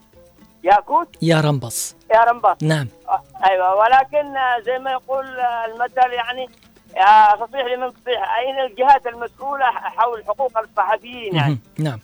[0.63, 2.87] ياقوت؟ يا رمبس يا رمبس نعم.
[3.45, 4.33] أيوه ولكن
[4.65, 6.45] زي ما يقول المثل يعني
[7.35, 11.99] تصيح لمن تصيح أين الجهات المسؤولة حول حقوق الصحفيين يعني؟ نعم.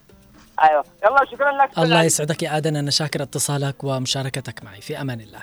[0.63, 0.83] أيوه.
[1.05, 1.77] يلا شكرا لك.
[1.77, 4.81] الله يسعدك يا ادن أنا شاكر اتصالك ومشاركتك معي.
[4.81, 5.39] في أمان الله.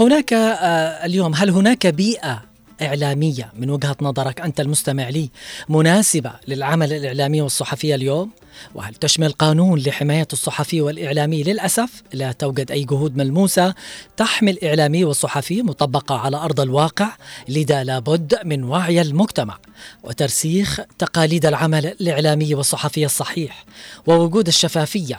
[0.00, 2.42] هناك آه اليوم هل هناك بيئة
[2.82, 5.30] إعلامية من وجهة نظرك أنت المستمع لي
[5.68, 8.30] مناسبة للعمل الإعلامي والصحفي اليوم؟
[8.74, 13.74] وهل تشمل قانون لحماية الصحفي والإعلامي للأسف لا توجد أي جهود ملموسة
[14.16, 17.08] تحمي الإعلامي والصحفي مطبقة على أرض الواقع
[17.48, 19.58] لذا لابد من وعي المجتمع
[20.02, 23.64] وترسيخ تقاليد العمل الإعلامي والصحفي الصحيح
[24.06, 25.18] ووجود الشفافية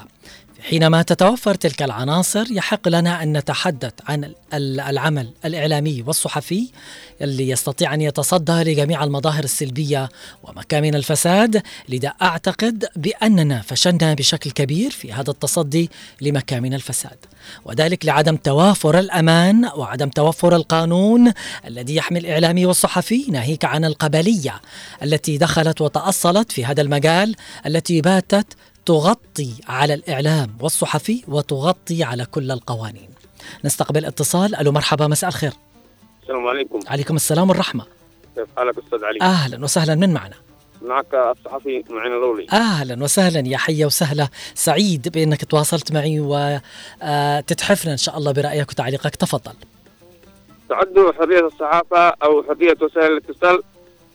[0.61, 6.69] حينما تتوفر تلك العناصر يحق لنا أن نتحدث عن العمل الإعلامي والصحفي
[7.21, 10.09] اللي يستطيع أن يتصدى لجميع المظاهر السلبية
[10.43, 15.89] ومكامن الفساد، لذا أعتقد بأننا فشلنا بشكل كبير في هذا التصدي
[16.21, 17.17] لمكامن الفساد،
[17.65, 21.33] وذلك لعدم توافر الأمان وعدم توفر القانون
[21.67, 24.61] الذي يحمي الإعلامي والصحفي ناهيك عن القبلية
[25.03, 28.47] التي دخلت وتأصلت في هذا المجال التي باتت
[28.85, 33.09] تغطي على الإعلام والصحفي وتغطي على كل القوانين.
[33.65, 34.55] نستقبل اتصال.
[34.55, 35.53] ألو مرحبا مساء الخير.
[36.21, 36.79] السلام عليكم.
[36.87, 37.85] عليكم السلام والرحمة.
[38.35, 39.95] كيف حالك أستاذ علي؟ أهلا وسهلا.
[39.95, 40.35] من معنا؟
[40.81, 42.47] معك الصحفي معين الأولي.
[42.53, 43.47] أهلا وسهلا.
[43.47, 49.15] يا حيا وسهلا سعيد بأنك تواصلت معي وتتحفنا إن شاء الله برأيك وتعليقك.
[49.15, 49.53] تفضل.
[50.69, 53.63] تعد حرية الصحافة أو حرية وسائل الاتصال.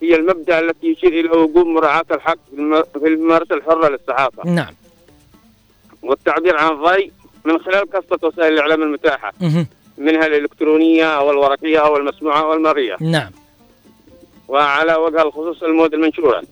[0.02, 2.38] هي المبدأ التي يشير إلى وجوب مراعاة الحق
[2.92, 4.50] في الممارسة الحرة للصحافة.
[4.50, 4.74] نعم.
[6.02, 7.12] والتعبير عن الرأي
[7.44, 9.32] من خلال كافة وسائل الإعلام المتاحة.
[9.98, 13.30] منها الإلكترونية أو الورقية أو المسموعة أو المرئية نعم.
[14.48, 16.42] وعلى وجه الخصوص المواد المنشورة.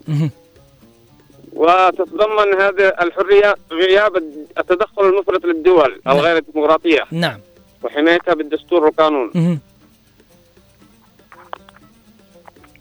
[1.52, 4.16] وتتضمن هذه الحرية غياب
[4.58, 6.16] التدخل المفرط للدول نعم.
[6.16, 7.04] الغير الديمقراطية.
[7.10, 7.38] نعم.
[7.82, 9.58] وحمايتها بالدستور والقانون.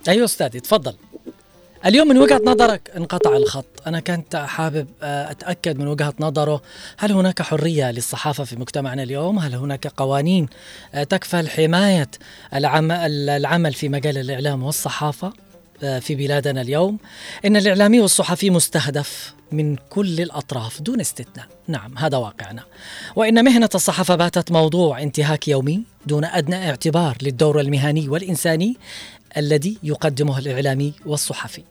[0.08, 0.94] أيوه أستاذي تفضل.
[1.86, 3.66] اليوم من وجهة نظرك انقطع الخط.
[3.88, 6.62] أنا كنت حابب آه، أتأكد من وجهة نظره.
[6.98, 10.48] هل هناك حرية للصحافة في مجتمعنا اليوم؟ هل هناك قوانين
[10.94, 12.10] آه، تكفل حمايه
[12.54, 15.34] العمل في مجال الإعلام والصحافة
[15.84, 16.98] آه، في بلادنا اليوم؟
[17.46, 21.46] إن الإعلامي والصحفي مستهدف من كل الأطراف دون استثناء.
[21.68, 22.64] نعم هذا واقعنا.
[23.16, 28.78] وإن مهنة الصحافة باتت موضوع انتهاك يومي دون أدنى اعتبار للدور المهني والإنساني
[29.38, 31.64] الذي يقدمه الإعلامي والصحفي.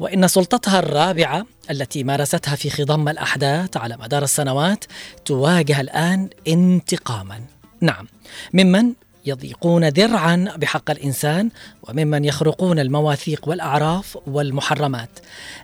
[0.00, 4.84] وإن سلطتها الرابعة التي مارستها في خضم الأحداث على مدار السنوات
[5.24, 7.40] تواجه الآن انتقاما.
[7.80, 8.08] نعم
[8.54, 8.92] ممن
[9.26, 11.50] يضيقون ذرعا بحق الإنسان
[11.82, 15.10] وممن يخرقون المواثيق والأعراف والمحرمات.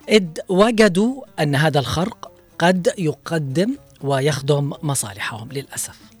[0.09, 6.12] إذ وجدوا أن هذا الخرق قد يقدم ويخدم مصالحهم للأسف.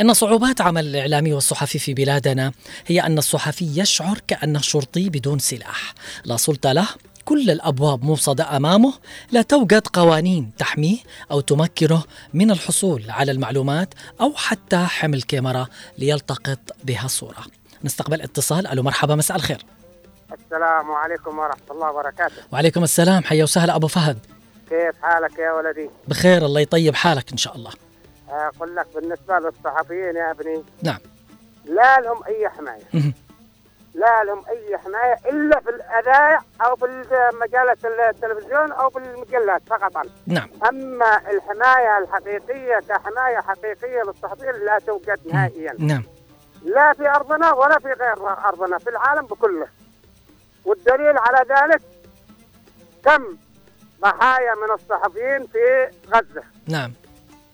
[0.00, 2.52] إن صعوبات عمل الإعلامي والصحفي في بلادنا
[2.86, 6.88] هي أن الصحفي يشعر كأنه شرطي بدون سلاح، لا سلطة له
[7.24, 8.94] كل الأبواب موصدة أمامه
[9.32, 10.98] لا توجد قوانين تحميه
[11.30, 12.02] أو تمكنه
[12.34, 15.66] من الحصول على المعلومات أو حتى حمل كاميرا
[15.98, 17.44] ليلتقط بها صورة.
[17.84, 19.64] نستقبل اتصال ألو مرحبا مساء الخير.
[20.32, 22.42] السلام عليكم ورحمة الله وبركاته.
[22.52, 24.18] وعليكم السلام حيا وسهلا أبو فهد.
[24.70, 27.70] كيف حالك يا ولدي؟ بخير الله يطيب حالك إن شاء الله.
[28.32, 30.64] أقول لك بالنسبة للصحفيين يا أبني.
[30.82, 30.98] نعم.
[31.64, 32.82] لا لهم أي حماية.
[33.94, 37.04] لا لهم أي حماية إلا في الاذاعه أو في
[37.42, 37.72] مجله
[38.08, 40.06] التلفزيون أو في المجلات فقط.
[40.26, 40.48] نعم.
[40.68, 45.74] أما الحماية الحقيقية كحماية حقيقية للصحفيين لا توجد نهائيا.
[45.78, 46.02] نعم.
[46.64, 49.66] لا في أرضنا ولا في غير أرضنا في العالم بكله.
[50.64, 51.82] والدليل على ذلك
[53.04, 53.36] كم
[54.00, 56.42] ضحايا من الصحفيين في غزة.
[56.68, 56.92] نعم.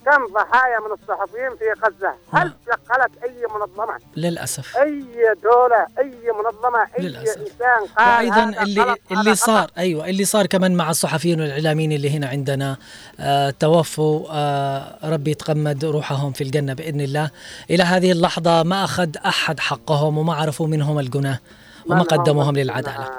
[0.08, 4.76] كم ضحايا من الصحفيين في غزة؟ هل دخلت أي منظمة؟ للأسف.
[4.76, 5.04] أي
[5.42, 7.38] دولة أي منظمة أي للأسف.
[7.38, 9.72] إنسان قال وأيضا هذا اللي غلط، اللي هذا صار خطأ.
[9.78, 12.76] أيوه اللي صار كمان مع الصحفيين والاعلاميين اللي هنا عندنا.
[13.20, 17.30] آه توفوا آه ربي يتغمد روحهم في الجنة بإذن الله.
[17.70, 21.38] إلى هذه اللحظة ما أخذ أحد حقهم وما عرفوا منهم الجناه
[21.86, 23.10] وما من قدموهم الجناة؟ للعدالة.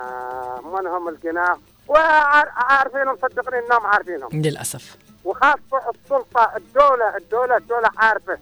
[0.66, 1.56] من هم الجناح
[1.88, 4.30] وعارفينهم صدقني إنهم عارفينهم.
[4.34, 4.98] للأسف.
[5.26, 8.38] وخاصة السلطة الدولة الدولة الدولة عارفة.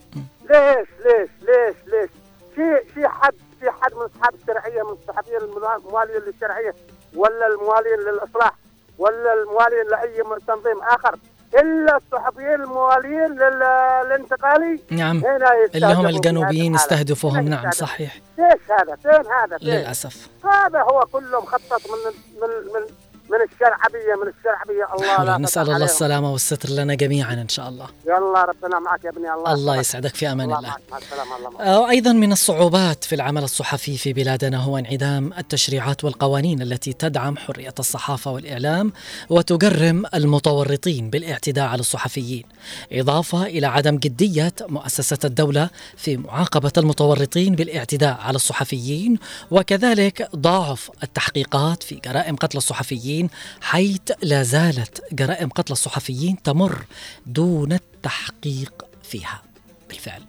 [0.49, 2.09] ليش ليش ليش ليش؟
[2.55, 6.75] في في حد في حد من أصحاب الشرعية من الصحفيين الموالين للشرعية
[7.15, 8.51] ولا الموالين للإصلاح
[8.97, 11.15] ولا الموالين لأي تنظيم آخر
[11.55, 16.75] إلا الصحفيين الموالين لل- للانتقالي؟ نعم هنا اللي هم الجنوبيين.
[16.75, 17.71] استهدفوهم نعم.
[17.71, 18.19] صحيح.
[18.37, 20.27] ليش هذا؟ فين هذا؟ فين؟ للأسف.
[20.45, 22.11] هذا هو كله مخطط من
[22.41, 22.81] من من
[23.29, 25.87] من الشرعبيه من الشرعبيه الله لا نسأل الله عليهم.
[25.89, 29.77] السلامة والستر لنا جميعا إن شاء الله يلا ربنا معك يا ابني الله الله.
[29.77, 31.61] يسعدك في أمان الله الله معك مع السلامة الله معك.
[31.61, 37.37] آه، أيضا من الصعوبات في العمل الصحفي في بلادنا هو انعدام التشريعات والقوانين التي تدعم
[37.37, 38.93] حرية الصحافة والإعلام
[39.29, 42.43] وتجرم المتورطين بالاعتداء على الصحفيين
[42.91, 49.19] إضافة إلى عدم جدية مؤسسة الدولة في معاقبة المتورطين بالاعتداء على الصحفيين
[49.51, 53.16] وكذلك ضعف التحقيقات في جرائم قتل الصحفيين
[53.61, 56.85] حيث لا زالت جرائم قتل الصحفيين تمر
[57.25, 59.41] دون التحقيق فيها
[59.89, 60.21] بالفعل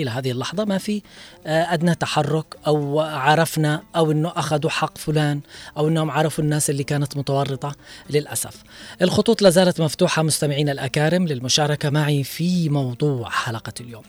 [0.00, 1.02] إلى هذه اللحظة ما في
[1.46, 5.40] آه، أدنى تحرك أو عرفنا أو إنه أخذوا حق فلان
[5.76, 7.74] أو إنهم عرفوا الناس اللي كانت متورطة
[8.10, 8.62] للأسف.
[9.02, 14.04] الخطوط لا زالت مفتوحة مستمعينا الأكارم للمشاركة معي في موضوع حلقة اليوم.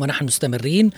[0.00, 0.90] ونحن مستمرين.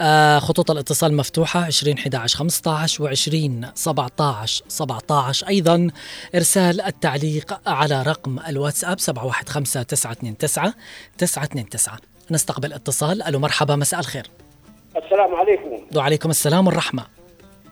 [0.00, 5.88] آه خطوط الاتصال مفتوحة 20 11 15 و 20 17 17 أيضا
[6.34, 10.34] إرسال التعليق على رقم الواتساب 715 929
[11.18, 11.98] 929
[12.30, 13.22] نستقبل اتصال.
[13.22, 14.26] ألو مرحبا مساء الخير.
[14.96, 15.96] السلام عليكم.
[15.96, 17.06] وعليكم السلام والرحمة.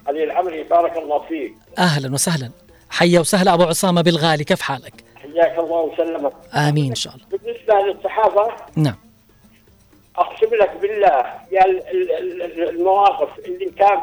[0.06, 1.54] علي العمري بارك الله فيك.
[1.78, 2.50] أهلا وسهلا.
[2.90, 6.32] حيا وسهلا أبو عصامة بالغالي كيف حالك؟ حياك الله وسلمك.
[6.54, 7.26] آمين إن شاء الله.
[7.26, 8.96] بالنسبة للصحافة نعم.
[10.22, 13.98] اقسم لك بالله يا ال- ال- ال- المواقف اللي كان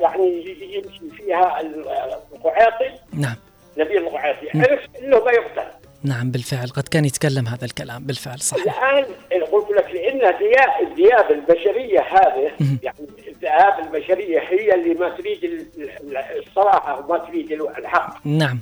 [0.00, 1.88] يعني يمشي فيها ال-
[2.34, 3.36] القعيطي نعم.
[3.76, 5.68] نبيل القعيطي عرف إنه ما يقتل
[6.04, 6.68] نعم بالفعل.
[6.68, 8.04] قد كان يتكلم هذا الكلام.
[8.04, 8.82] بالفعل صحيح.
[8.84, 9.04] الآن
[9.52, 10.34] قلت لك لأن
[10.86, 12.50] الذئاب البشرية هذه
[12.82, 12.98] يعني
[13.28, 18.26] الذئاب البشرية هي اللي ما تريد ال- ال- الصراحة وما تريد الحق.
[18.26, 18.60] نعم.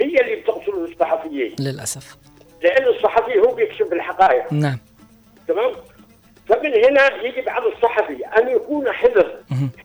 [0.00, 1.56] هي اللي بتقتل الصحفيين.
[1.60, 2.16] للأسف.
[2.62, 4.52] لأن الصحفي هو بيكشف الحقائق.
[4.52, 4.78] نعم.
[5.48, 5.72] تمام؟
[6.48, 9.36] فمن هنا يجب على الصحفي أن يكون حذر.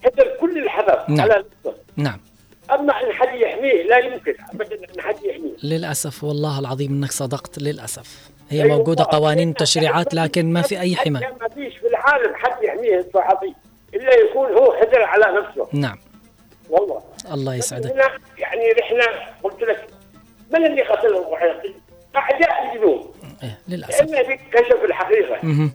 [0.04, 1.22] حذر كل الحذر نعم.
[1.22, 2.20] على نفسه نعم.
[2.72, 4.36] أما إن حد يحميه لا يمكن.
[4.54, 5.52] ابدا إن حد يحميه.
[5.64, 8.30] للأسف والله العظيم أنك صدقت للأسف.
[8.50, 8.78] هي أيوة.
[8.78, 11.36] موجودة قوانين وتشريعات لكن ما في أي حماية.
[11.42, 13.54] ما فيش في العالم حد يحميه الصحفي.
[13.94, 15.68] إلا يكون هو حذر على نفسه.
[15.74, 16.00] نعم.
[16.70, 17.02] والله.
[17.34, 17.96] الله يسعدك.
[18.38, 19.04] يعني إحنا
[19.44, 19.88] قلت لك
[20.54, 21.74] من اللي قتل القحيطي؟
[22.16, 24.12] أعداء الجنوب إيه للأسف.
[24.12, 25.70] لأنه كشف الحقيقة.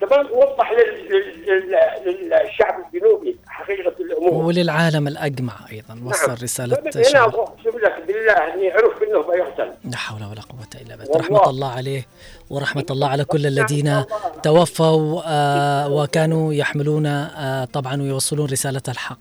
[0.00, 1.70] تمام وضح لل- لل-
[2.06, 4.44] لل- للشعب الجنوبي حقيقة الأمور.
[4.44, 9.96] وللعالم الأجمع أيضا وصل رسالة فمن هنا اقسم لك بالله اني عرف إنه بيقتل لا
[9.96, 11.16] حول ولا قوة إلا بالله.
[11.16, 12.06] رحمة الله عليه
[12.50, 14.04] ورحمة الله على كل الذين
[14.42, 19.18] توفوا آه وكانوا يحملون آه طبعا ويوصلون رسالة الحق.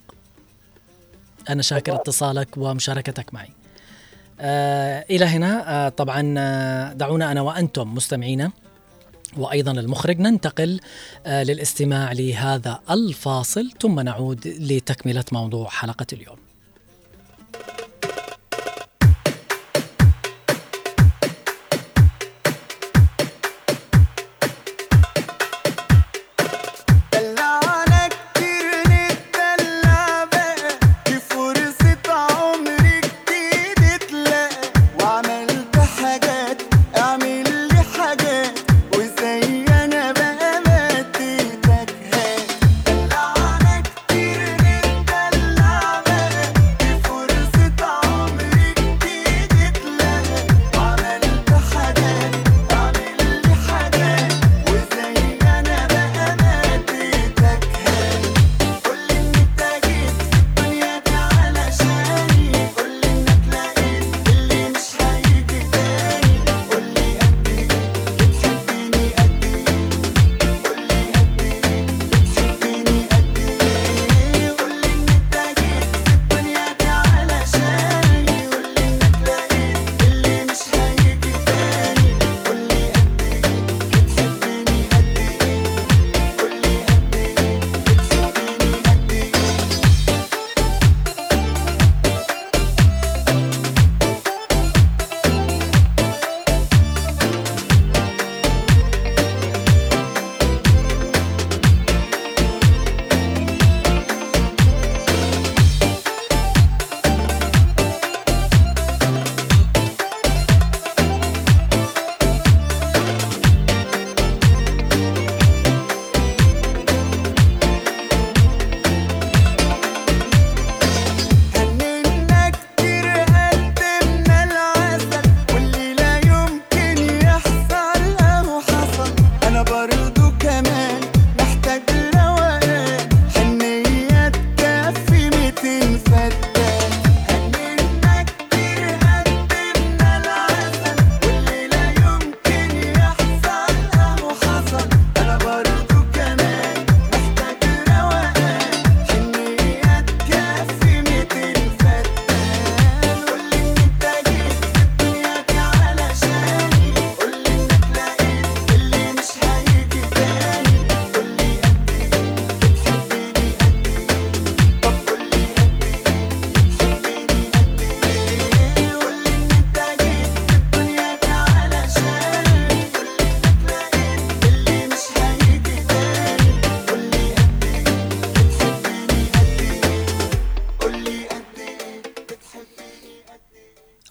[1.50, 3.50] أنا شاكر اتصالك ومشاركتك معي.
[4.42, 5.64] آه إلى هنا.
[5.86, 6.22] آه طبعا
[6.94, 8.52] دعونا أنا وأنتم مستمعينا
[9.40, 10.80] وأيضا المخرج ننتقل
[11.26, 16.47] آه، للاستماع لهذا الفاصل ثم نعود لتكملة موضوع حلقة اليوم.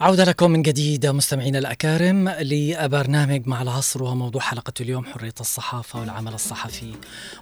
[0.06, 6.34] عودة لكم من جديد مستمعينا الأكارم لبرنامج مع العصر وموضوع حلقة اليوم حرية الصحافة والعمل
[6.34, 6.92] الصحفي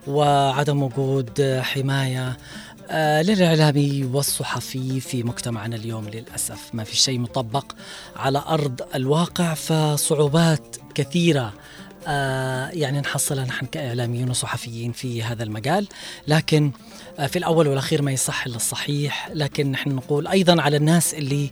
[0.07, 2.37] وعدم وجود حماية
[2.91, 6.71] آه، للإعلامي والصحفي في مجتمعنا اليوم للأسف.
[6.73, 7.73] ما في شيء مطبق
[8.17, 11.53] على أرض الواقع فصعوبات كثيرة
[12.07, 15.89] آه، يعني نحصلها نحن كإعلاميين وصحفيين في هذا المجال.
[16.29, 16.71] لكن
[17.19, 21.51] آه، في الأول والأخير ما يصح إلا الصحيح لكن نحن نقول أيضا على الناس اللي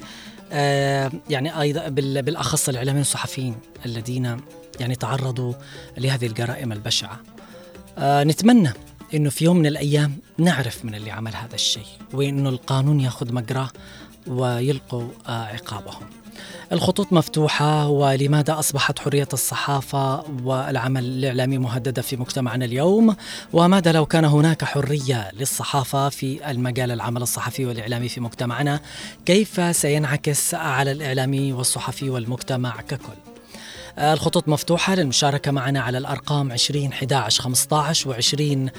[1.30, 3.54] يعني أيضا بال- بالأخص الإعلاميين والصحفيين
[3.86, 4.36] الذين
[4.80, 5.52] يعني تعرضوا
[5.98, 7.20] لهذه الجرائم البشعة
[7.98, 8.70] آه، نتمنى
[9.14, 13.70] إنه في يوم من الأيام نعرف من اللي عمل هذا الشيء وإنه القانون ياخذ مجراه
[14.26, 16.02] ويلقوا آه، عقابهم.
[16.72, 23.16] الخطوط مفتوحة ولماذا أصبحت حرية الصحافة والعمل الإعلامي مهددة في مجتمعنا اليوم؟
[23.52, 28.80] وماذا لو كان هناك حرية للصحافة في المجال العمل الصحفي والإعلامي في مجتمعنا؟
[29.26, 33.31] كيف سينعكس على الإعلامي والصحفي والمجتمع ككل؟
[33.98, 38.70] الخطوط مفتوحة للمشاركة معنا على الأرقام 20 11 15 و 20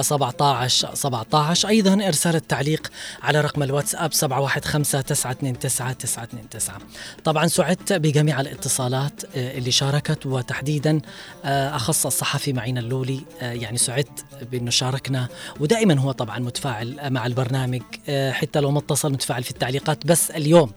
[0.00, 6.78] 17 17 أيضا إرسال التعليق على رقم الواتساب 715 929 929
[7.24, 11.00] طبعا سعدت بجميع الاتصالات آه، اللي شاركت وتحديدا
[11.44, 15.28] آه، أخص الصحفي معين اللولي آه، يعني سعدت بأنه شاركنا.
[15.60, 20.30] ودائما هو طبعا متفاعل مع البرنامج آه، حتى لو ما اتصل متفاعل في التعليقات بس
[20.30, 20.70] اليوم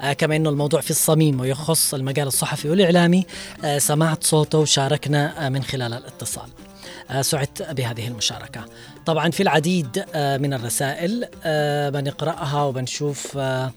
[0.00, 3.24] آه، كما أنه الموضوع في الصميم ويخص المجال الصحفي والإعلامي آه،
[3.78, 6.48] سمعت صوته وشاركنا آه، من خلال الاتصال.
[7.10, 8.64] آه، سعدت بهذه المشاركة.
[9.06, 13.72] طبعا في العديد آه، من الرسائل آه، بنقرأها وبنشوف آه،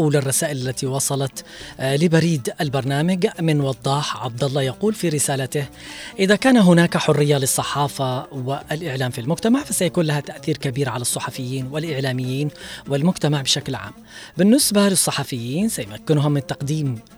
[0.00, 1.44] أولى الرسائل التي وصلت
[1.80, 5.66] آه، لبريد البرنامج من وضاح عبد الله يقول في رسالته
[6.18, 12.48] إذا كان هناك حرية للصحافة والإعلام في المجتمع فسيكون لها تأثير كبير على الصحفيين والإعلاميين
[12.88, 13.92] والمجتمع بشكل عام.
[14.36, 17.17] بالنسبة للصحفيين سيمكنهم من تقديم آه،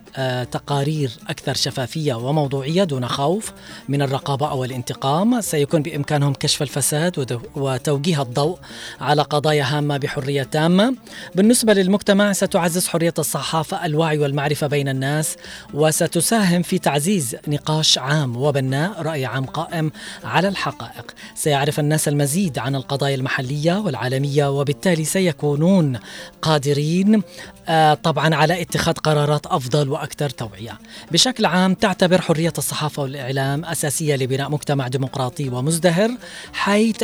[0.51, 3.51] تقارير أكثر شفافية وموضوعية دون خوف
[3.89, 5.41] من الرقابة أو الانتقام.
[5.41, 8.59] سيكون بإمكانهم كشف الفساد وتوجيه الضوء
[9.01, 10.95] على قضايا هامة بحرية تامة.
[11.35, 15.37] بالنسبة للمجتمع ستعزز حرية الصحافة الوعي والمعرفة بين الناس
[15.73, 19.91] وستساهم في تعزيز نقاش عام وبناء رأي عام قائم
[20.23, 21.11] على الحقائق.
[21.35, 25.99] سيعرف الناس المزيد عن القضايا المحلية والعالمية وبالتالي سيكونون
[26.41, 27.21] قادرين
[27.67, 30.79] آه، طبعا على اتخاذ قرارات أفضل وأكثر توعية.
[31.11, 36.11] بشكل عام تعتبر حرية الصحافة والإعلام أساسية لبناء مجتمع ديمقراطي ومزدهر
[36.53, 37.03] حيث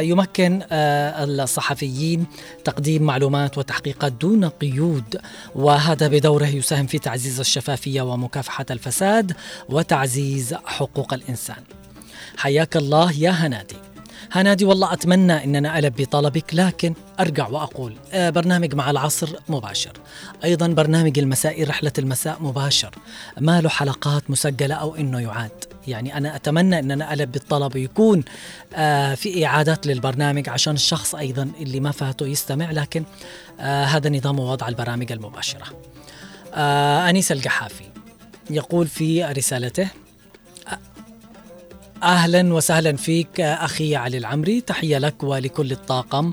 [0.00, 2.26] يمكن آه، الصحفيين
[2.64, 5.20] تقديم معلومات وتحقيقات دون قيود
[5.54, 9.32] وهذا بدوره يساهم في تعزيز الشفافية ومكافحة الفساد
[9.68, 11.62] وتعزيز حقوق الإنسان.
[12.36, 13.87] حياك الله يا هنادي.
[14.32, 19.92] هنادي والله أتمنى أننا ألبي طلبك لكن أرجع وأقول آه، برنامج مع العصر مباشر.
[20.44, 22.90] أيضا برنامج المساء رحلة المساء مباشر.
[23.40, 25.64] ما له حلقات مسجلة أو أنه يعاد.
[25.86, 28.24] يعني أنا أتمنى أننا ألبي الطلب ويكون
[28.74, 33.04] آه، في إعادات للبرنامج عشان الشخص أيضا اللي ما فاته يستمع لكن
[33.60, 35.66] آه، هذا نظام وضع البرامج المباشرة.
[37.08, 37.84] أنيس القحافي
[38.50, 39.88] يقول في رسالته
[42.02, 44.60] أهلا وسهلا فيك أخي علي العمري.
[44.60, 46.32] تحية لك ولكل الطاقم.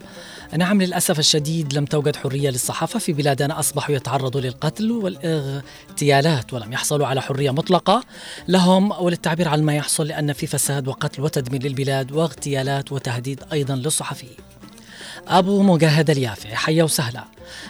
[0.58, 7.08] نعم للأسف الشديد لم توجد حرية للصحافة في بلادنا أصبحوا يتعرضوا للقتل والاغتيالات ولم يحصلوا
[7.08, 8.04] على حرية مطلقة
[8.48, 8.92] لهم.
[8.92, 14.38] وللتعبير عن ما يحصل لأن في فساد وقتل وتدمير للبلاد واغتيالات وتهديد أيضا للصحفيين.
[15.28, 17.24] أبو مجاهد اليافعي حيا وسهلا.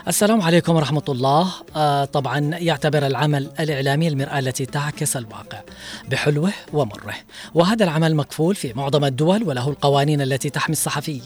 [0.08, 1.48] السلام عليكم ورحمة الله.
[1.76, 5.62] آه طبعا يعتبر العمل الإعلامي المرآة التي تعكس الواقع
[6.10, 7.14] بحلوه ومره
[7.54, 11.22] وهذا العمل مكفول في معظم الدول وله القوانين التي تحمي الصحفيين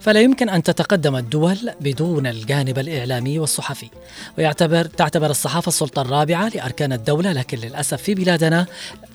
[0.00, 3.90] فلا يمكن أن تتقدم الدول بدون الجانب الإعلامي والصحفي.
[4.38, 8.66] ويعتبر تعتبر الصحافة السلطة الرابعة لأركان الدولة لكن للأسف في بلادنا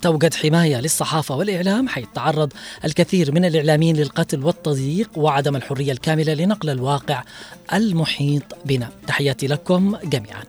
[0.01, 2.53] توجد حماية للصحافة والإعلام حيث تعرض
[2.85, 7.23] الكثير من الإعلاميين للقتل والتضييق وعدم الحرية الكاملة لنقل الواقع
[7.73, 8.43] المحيط
[8.77, 10.43] بنا تحياتي لكم جميعا.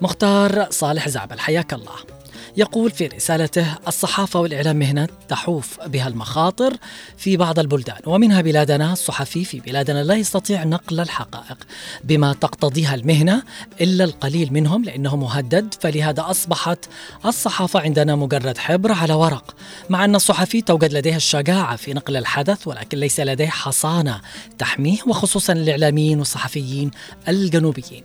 [0.00, 2.15] مختار صالح زعبل حياك الله.
[2.56, 6.76] يقول في رسالته الصحافة والإعلام مهنة تحوف بها المخاطر
[7.16, 11.58] في بعض البلدان ومنها بلادنا الصحفي في بلادنا لا يستطيع نقل الحقائق
[12.04, 13.42] بما تقتضيها المهنة
[13.80, 16.78] إلا القليل منهم لأنه مهدد فلهذا أصبحت
[17.26, 19.54] الصحافة عندنا مجرد حبر على ورق
[19.90, 24.20] مع أن الصحفي توجد لديه الشجاعة في نقل الحدث ولكن ليس لديه حصانة
[24.58, 26.90] تحميه وخصوصا الإعلاميين والصحفيين
[27.28, 28.04] الجنوبيين.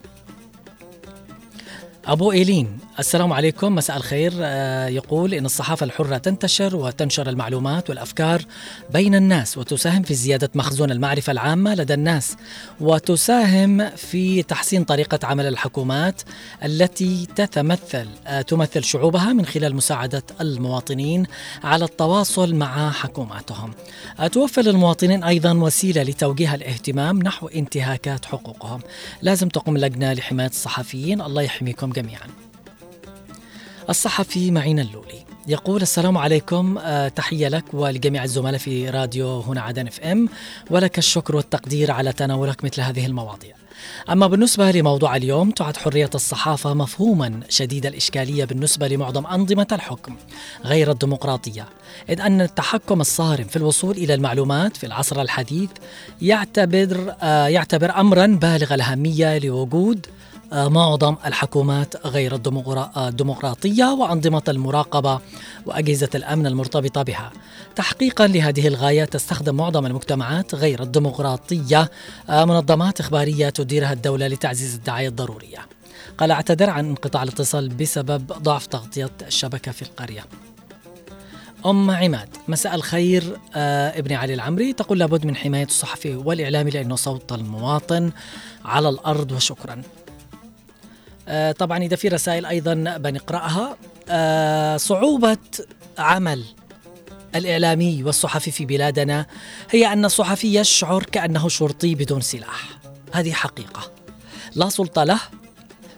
[2.05, 4.33] أبو إيلين السلام عليكم مساء الخير.
[4.39, 8.41] آه، يقول إن الصحافة الحرة تنتشر وتنشر المعلومات والأفكار
[8.89, 12.35] بين الناس وتساهم في زيادة مخزون المعرفة العامة لدى الناس
[12.79, 16.21] وتساهم في تحسين طريقة عمل الحكومات
[16.63, 21.25] التي تتمثل آه، تمثل شعوبها من خلال مساعدة المواطنين
[21.63, 23.73] على التواصل مع حكوماتهم.
[24.19, 28.81] آه، توفر للمواطنين أيضا وسيلة لتوجيه الاهتمام نحو انتهاكات حقوقهم.
[29.21, 31.21] لازم تقوم لجنة لحماية الصحفيين.
[31.21, 32.27] الله يحميكم جميعا.
[33.89, 39.87] الصحفي معين اللولي يقول السلام عليكم آه، تحية لك ولجميع الزملاء في راديو هنا عدن
[39.87, 40.29] اف ام
[40.69, 43.55] ولك الشكر والتقدير على تناولك مثل هذه المواضيع.
[44.09, 50.15] أما بالنسبة لموضوع اليوم تعد حرية الصحافة مفهوما شديد الإشكالية بالنسبة لمعظم أنظمة الحكم
[50.65, 51.65] غير الديمقراطية
[52.09, 55.69] إذ أن التحكم الصارم في الوصول إلى المعلومات في العصر الحديث
[56.21, 60.07] يعتبر آه، يعتبر أمرا بالغ الأهمية لوجود
[60.53, 65.19] معظم الحكومات غير آه، الديمقراطية وأنظمة المراقبة
[65.65, 67.31] وأجهزة الأمن المرتبطة بها.
[67.75, 71.91] تحقيقا لهذه الغاية تستخدم معظم المجتمعات غير الديمقراطية
[72.29, 75.59] آه، منظمات إخبارية تديرها الدولة لتعزيز الدعاية الضرورية.
[76.17, 80.25] قال اعتذر عن انقطاع الاتصال بسبب ضعف تغطية الشبكة في القرية.
[81.65, 84.73] أم عماد مساء الخير آه ابني علي العمري.
[84.73, 88.11] تقول لابد من حماية الصحفي والإعلامي لأنه صوت المواطن
[88.65, 89.73] على الأرض وشكرا.
[89.73, 90.00] آه
[91.59, 93.77] طبعا إذا في رسائل أيضا بنقرأها.
[94.09, 95.37] آه صعوبة
[95.97, 96.43] عمل
[97.35, 99.25] الإعلامي والصحفي في بلادنا
[99.71, 102.69] هي أن الصحفي يشعر كأنه شرطي بدون سلاح.
[103.11, 103.91] هذه حقيقة.
[104.55, 105.19] لا سلطة له.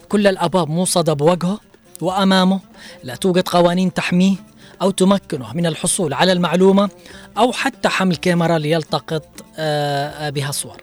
[0.08, 1.60] كل الأبواب موصدة بوجهه
[2.00, 2.60] وأمامه.
[3.02, 4.36] لا توجد قوانين تحميه
[4.82, 6.90] أو تمكنه من الحصول على المعلومة
[7.38, 10.82] أو حتى حمل كاميرا ليلتقط آه، آه، بها صور.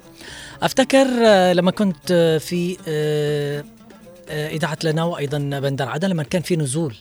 [0.63, 2.77] أفتكر آه، لما كنت آه، في
[4.29, 6.95] آه، إذاعة لنا وأيضا بندر عدن لما كان في نزول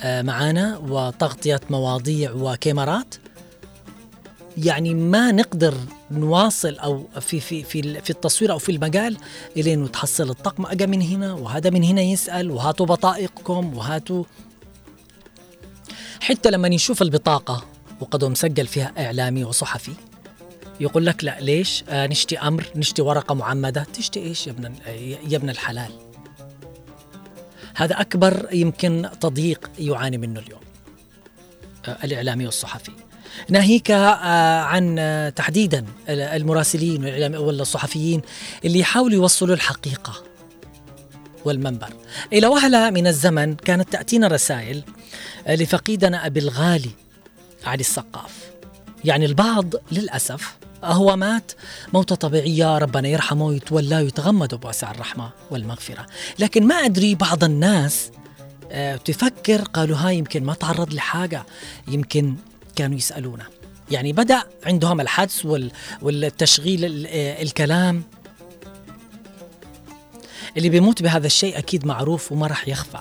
[0.00, 3.14] آه، معانا وتغطية مواضيع وكاميرات.
[4.58, 5.74] يعني ما نقدر
[6.10, 9.16] نواصل أو في في في في التصوير أو في المجال
[9.56, 10.66] الين وتحصل الطقم.
[10.66, 14.24] اجى من هنا وهذا من هنا يسأل وهاتوا بطائقكم وهاتوا.
[16.20, 17.64] حتى لما نشوف البطاقة
[18.00, 19.92] وقد مسجل فيها إعلامي وصحفي
[20.80, 23.86] يقول لك لا ليش؟ آه نشتي أمر نشتي ورقة معمدة.
[23.92, 24.74] تشتي إيش يا ابن
[25.28, 26.05] يا ابن الحلال؟
[27.76, 30.60] هذا أكبر يمكن تضييق يعاني منه اليوم.
[31.88, 32.92] آه الإعلامي والصحفي.
[33.48, 37.04] ناهيك آه عن آه تحديدا المراسلين
[37.36, 38.22] والصحفيين
[38.64, 40.22] اللي يحاولوا يوصلوا الحقيقة
[41.44, 41.88] والمنبر.
[42.32, 44.82] إلى وهلة من الزمن كانت تأتينا رسائل
[45.48, 46.90] لفقيدنا أبي الغالي
[47.64, 48.50] علي السقاف.
[49.04, 50.56] يعني البعض للأسف
[50.92, 51.52] هو مات.
[51.92, 56.06] موتة طبيعية ربنا يرحمه ويتولى ويتغمد بواسع الرحمة والمغفرة.
[56.38, 58.10] لكن ما أدري بعض الناس
[58.70, 61.42] آه، تفكر قالوا هاي يمكن ما تعرض لحاجة
[61.88, 62.34] يمكن
[62.76, 63.44] كانوا يسألونا.
[63.90, 65.70] يعني بدأ عندهم الحدس وال-
[66.02, 68.02] والتشغيل ال- آه، الكلام.
[70.56, 72.98] اللي بيموت بهذا الشيء أكيد معروف وما راح يخفى.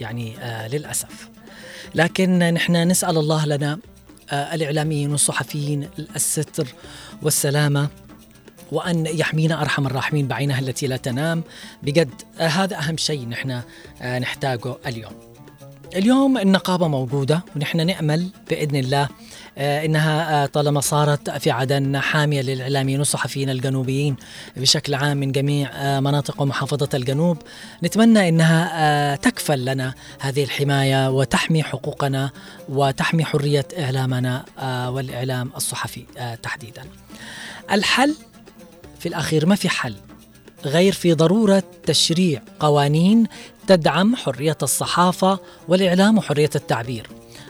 [0.00, 1.28] يعني آه للأسف.
[1.94, 3.78] لكن نحن نسأل الله لنا
[4.32, 6.68] الإعلاميين والصحفيين الستر
[7.22, 7.88] والسلامة
[8.72, 11.42] وأن يحمينا أرحم الراحمين بعينها التي لا تنام.
[11.82, 12.10] بجد
[12.40, 13.62] آه هذا أهم شيء نحن
[14.02, 15.12] آه نحتاجه اليوم.
[15.96, 19.08] اليوم النقابة موجودة ونحن نأمل بإذن الله
[19.58, 24.16] آه، إنها آه، طالما صارت في عدن حامية للإعلاميين والصحفيين الجنوبيين
[24.56, 27.38] بشكل عام من جميع آه، مناطق ومحافظة الجنوب.
[27.82, 32.30] نتمنى إنها آه، تكفل لنا هذه الحماية وتحمي حقوقنا
[32.68, 36.04] وتحمي حرية إعلامنا آه، والإعلام الصحفي
[36.42, 36.82] تحديدا.
[37.72, 38.14] الحل
[38.98, 39.94] في الأخير ما في حل
[40.64, 43.26] غير في ضرورة تشريع قوانين
[43.66, 45.38] تدعم حرية الصحافة
[45.68, 47.06] والإعلام وحرية التعبير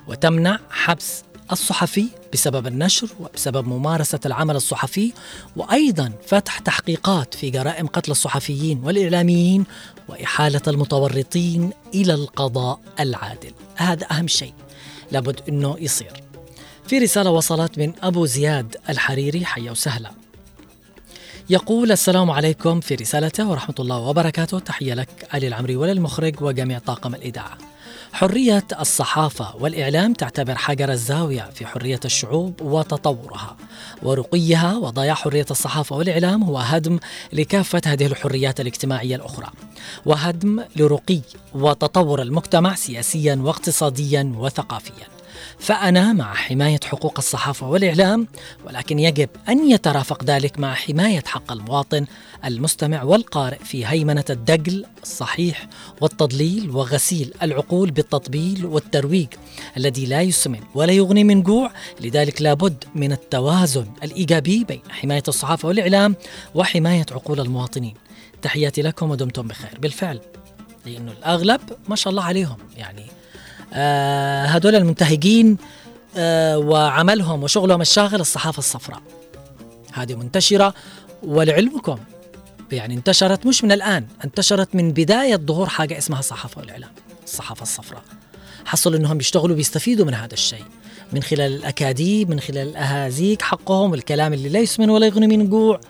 [0.07, 1.23] وتمنع حبس
[1.53, 5.13] الصحفي بسبب النشر وبسبب ممارسة العمل الصحفي
[5.57, 9.65] وأيضا فتح تحقيقات في جرائم قتل الصحفيين والإعلاميين
[10.09, 13.53] وإحالة المتورطين إلى القضاء العادل.
[13.77, 14.53] هذا أهم شيء
[15.13, 16.23] لابد إنه يصير.
[16.87, 20.11] في رسالة وصلت من أبو زياد الحريري حيا وسهلا.
[21.51, 24.59] يقول السلام عليكم في رسالته ورحمة الله وبركاته.
[24.59, 27.59] تحية لك علي العمري وللمخرج وجميع طاقم الإذاعة.
[28.13, 33.57] حرية الصحافة والإعلام تعتبر حجر الزاوية في حرية الشعوب وتطورها.
[34.03, 36.99] ورقيها وضياع حرية الصحافة والإعلام هو هدم
[37.33, 39.47] لكافة هذه الحريات الاجتماعية الأخرى.
[40.07, 41.21] وهدم لرقي
[41.55, 45.19] وتطور المجتمع سياسيا واقتصاديا وثقافيا.
[45.59, 48.27] فأنا مع حماية حقوق الصحافة والإعلام
[48.67, 52.07] ولكن يجب أن يترافق ذلك مع حماية حق المواطن
[52.45, 55.69] المستمع والقارئ في هيمنة الدجل الصحيح
[56.01, 59.29] والتضليل وغسيل العقول بالتطبيل والترويج
[59.77, 61.71] الذي لا يسمن ولا يغني من جوع
[62.01, 66.17] لذلك لابد من التوازن الإيجابي بين حماية الصحافة والإعلام
[66.55, 67.95] وحماية عقول المواطنين.
[68.43, 69.79] تحياتي لكم ودمتم بخير.
[69.79, 70.21] بالفعل
[70.87, 72.57] لأنه الأغلب ما شاء الله عليهم.
[72.77, 73.07] يعني
[73.73, 75.57] آه هدول المنتهجين
[76.17, 79.03] آه وعملهم وشغلهم الشاغل الصحافة الصفراء.
[79.93, 80.75] هذه منتشرة
[81.23, 81.99] ولعلمكم
[82.73, 86.91] يعني انتشرت مش من الآن انتشرت من بداية ظهور حاجة اسمها الصحافة والإعلام
[87.25, 88.03] الصحافة الصفراء
[88.65, 90.65] حصل إنهم بيشتغلوا بيستفيدوا من هذا الشيء
[91.13, 95.81] من خلال الاكاذيب من خلال الاهازيج حقهم الكلام اللي لا يسمن ولا يغني من جوع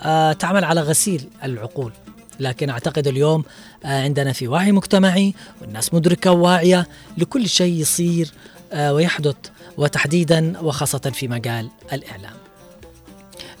[0.00, 1.92] آه تعمل على غسيل العقول
[2.40, 3.44] لكن أعتقد اليوم
[3.84, 6.88] آه عندنا في وعي مجتمعي والناس مدركة وواعية
[7.18, 8.32] لكل شيء يصير
[8.72, 9.36] آه ويحدث
[9.76, 12.35] وتحديدا وخاصة في مجال الإعلام.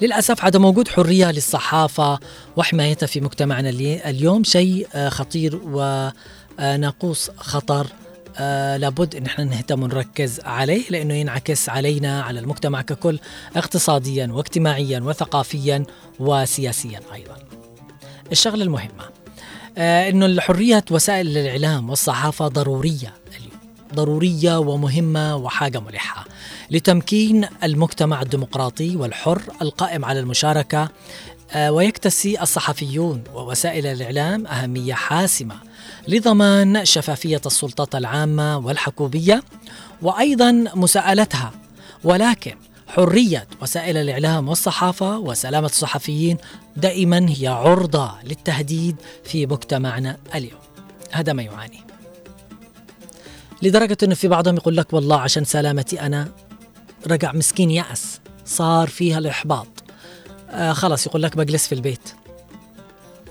[0.02, 2.18] للأسف عدم وجود حرية للصحافة
[2.56, 5.60] وحمايتها في مجتمعنا الي- اليوم شيء آه خطير
[6.58, 7.86] وناقوس خطر
[8.38, 13.18] آه لابد إن إحنا نهتم ونركز عليه لأنه ينعكس علينا على المجتمع ككل
[13.56, 15.84] اقتصاديا واجتماعيا وثقافيا
[16.20, 17.36] وسياسيا أيضا.
[18.32, 19.04] الشغلة المهمة
[19.78, 23.14] آه إنه الحرية وسائل الإعلام والصحافة ضرورية
[23.94, 26.24] ضرورية ومهمة وحاجة ملحة.
[26.70, 30.88] لتمكين المجتمع الديمقراطي والحر القائم على المشاركة
[31.52, 35.54] آه ويكتسي الصحفيون ووسائل الإعلام أهمية حاسمة
[36.08, 39.42] لضمان شفافية السلطات العامة والحكومية
[40.02, 41.52] وأيضا مساءلتها.
[42.04, 42.54] ولكن
[42.88, 46.36] حرية وسائل الإعلام والصحافة وسلامة الصحفيين
[46.76, 50.60] دائما هي عرضة للتهديد في مجتمعنا اليوم.
[51.12, 51.80] هذا ما يعاني.
[53.62, 56.28] لدرجة إنه في بعضهم يقول لك والله عشان سلامتي أنا
[57.06, 59.66] رجع مسكين يأس صار فيها الإحباط.
[60.50, 62.12] آه خلاص يقول لك بجلس في البيت.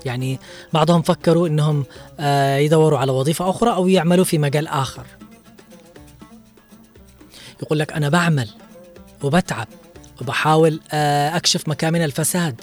[0.04, 0.38] يعني
[0.72, 1.84] بعضهم فكروا إنهم
[2.20, 5.06] آه يدوروا على وظيفة أخرى أو يعملوا في مجال آخر.
[7.62, 8.48] يقول لك أنا بعمل
[9.22, 9.68] وبتعب
[10.20, 12.60] وبحاول آه، أكشف مكامن الفساد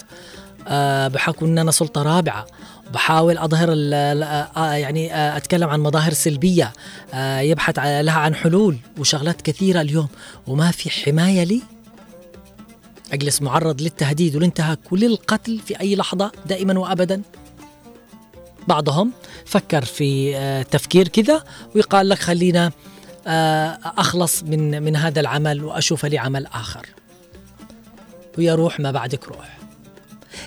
[0.68, 2.46] آه، بحكم إن أنا سلطة رابعة.
[2.92, 4.22] بحاول أظهر ال-
[4.56, 6.72] آه، يعني آه، أتكلم عن مظاهر سلبية
[7.14, 10.08] آه، يبحث لها عن حلول وشغلات كثيرة اليوم.
[10.46, 11.62] وما في حماية لي؟
[13.12, 17.22] أجلس معرض للتهديد والانتهاك وللقتل في أي لحظة دائما وابدا.
[18.68, 19.12] بعضهم
[19.46, 22.72] فكر في آه، تفكير كذا ويقال لك خلينا
[23.26, 26.86] آه، أخلص من من هذا العمل وأشوف لي عمل آخر.
[28.38, 29.58] ويا روح ما بعدك روح.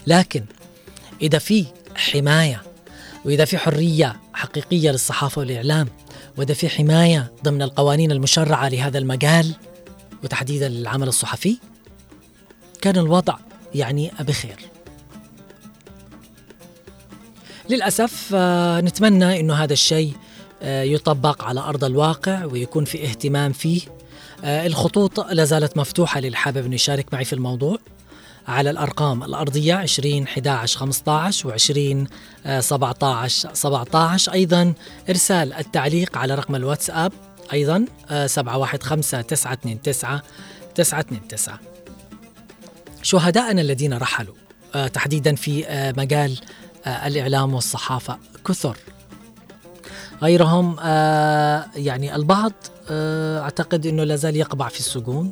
[0.07, 0.43] لكن
[1.21, 1.65] إذا في
[1.97, 2.61] حماية
[3.25, 5.87] وإذا في حرية حقيقية للصحافة والإعلام
[6.37, 9.55] وإذا في حماية ضمن القوانين المشرعة لهذا المجال
[10.23, 11.57] وتحديدا للعمل الصحفي
[12.81, 13.35] كان الوضع
[13.75, 14.55] يعني بخير.
[17.69, 20.13] للأسف آه، نتمنى إنه هذا الشيء
[20.61, 23.81] آه، يطبق على أرض الواقع ويكون في اهتمام فيه.
[24.43, 27.77] آه، الخطوط لا زالت مفتوحة للي حابب إنه يشارك معي في الموضوع.
[28.47, 32.07] على الأرقام الأرضية 20 11 15 و20
[32.59, 34.73] 17 17 أيضا
[35.09, 37.11] إرسال التعليق على رقم الواتساب
[37.53, 40.19] أيضا آه، 715 929
[40.75, 41.57] 929
[43.01, 44.35] شهدائنا الذين رحلوا
[44.75, 46.39] آه، تحديدا في آه، مجال
[46.85, 48.77] آه، الإعلام والصحافة كثر.
[50.21, 50.75] غيرهم
[51.75, 52.53] يعني البعض
[52.89, 55.31] أعتقد إنه لا زال يقبع في السجون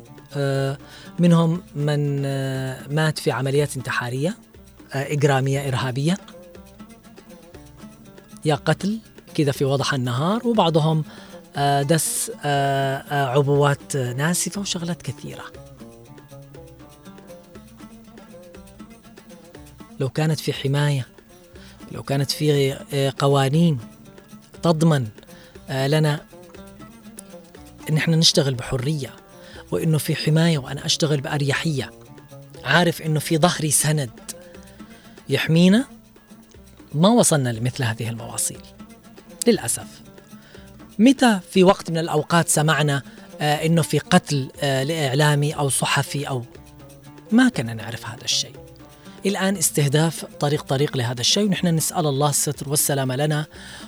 [1.19, 4.37] منهم من آه، مات في عمليات انتحارية
[4.93, 6.17] آه، إجرامية إرهابية.
[8.45, 8.99] يا قتل
[9.35, 10.47] كذا في وضح النهار.
[10.47, 11.03] وبعضهم
[11.55, 12.31] آه، دس
[13.11, 15.43] عبوات ناسفة وشغلات كثيرة.
[19.99, 21.07] لو كانت في حماية
[21.91, 22.73] لو كانت في
[23.19, 23.79] قوانين
[24.63, 25.07] تضمن
[25.69, 26.21] لنا
[27.89, 29.24] ان إحنا نشتغل بحرية.
[29.71, 31.91] وإنه في حماية وأنا أشتغل بأريحية.
[32.63, 34.11] عارف إنه في ظهري سند.
[35.29, 35.85] يحمينا؟
[36.93, 38.61] ما وصلنا لمثل هذه المواصيل.
[39.47, 39.87] للأسف.
[40.99, 43.01] متى في وقت من الأوقات سمعنا
[43.41, 46.45] آه إنه في قتل آه لإعلامي أو صحفي أو
[47.31, 48.64] ما كنا نعرف هذا الشيء.
[49.25, 53.45] الآن استهداف طريق طريق لهذا الشيء ونحن نسأل الله الستر والسلامة لنا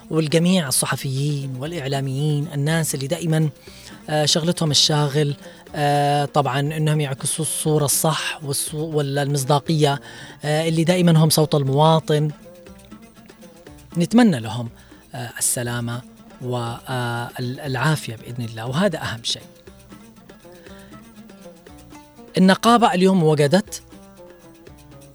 [0.10, 3.50] والجميع الصحفيين والإعلاميين الناس اللي دائما
[4.10, 5.36] آه، شغلتهم الشاغل
[5.76, 10.00] آه، طبعا إنهم يعكسوا الصورة الصح والصو- ولا المصداقية
[10.46, 12.32] آه، اللي دائما هم صوت المواطن
[13.98, 14.70] نتمنى لهم
[15.40, 16.02] السلامة
[16.42, 19.42] والعافيه بإذن الله وهذا أهم شيء.
[22.38, 23.82] النقابة اليوم وجدت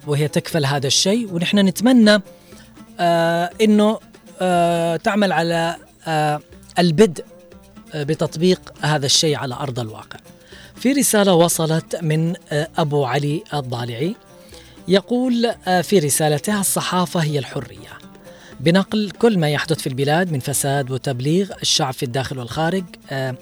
[0.06, 2.22] وهي تكفل هذا الشيء ونحن نتمنى
[3.00, 3.98] آه إنه
[4.40, 5.76] آه تعمل على
[6.06, 6.40] آه
[6.78, 7.24] البدء
[7.94, 10.18] آه بتطبيق هذا الشيء على أرض الواقع.
[10.76, 14.16] في رسالة وصلت من آه أبو علي الضالعي
[14.88, 17.98] يقول آه في رسالته الصحافة هي الحرية.
[18.60, 23.34] بنقل كل ما يحدث في البلاد من فساد وتبليغ الشعب في الداخل والخارج آه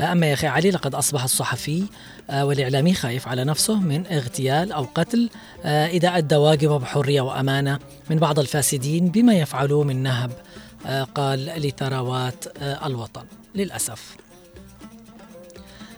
[0.00, 1.84] أما يا أخي علي لقد أصبح الصحفي آه،
[2.30, 5.30] والإعلامي خايف على نفسه من اغتيال أو قتل
[5.64, 7.78] آه، إذا أدى واجبه بحرية وأمانة
[8.10, 10.30] من بعض الفاسدين بما يفعلوه من نهب
[10.86, 13.24] آه، قال لثروات آه، الوطن
[13.54, 14.16] للأسف.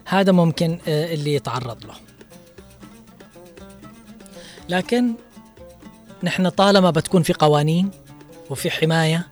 [0.05, 1.95] هذا ممكن آه، اللي يتعرض له.
[4.69, 5.15] لكن
[6.23, 7.91] نحن طالما بتكون في قوانين
[8.51, 9.27] وفي حماية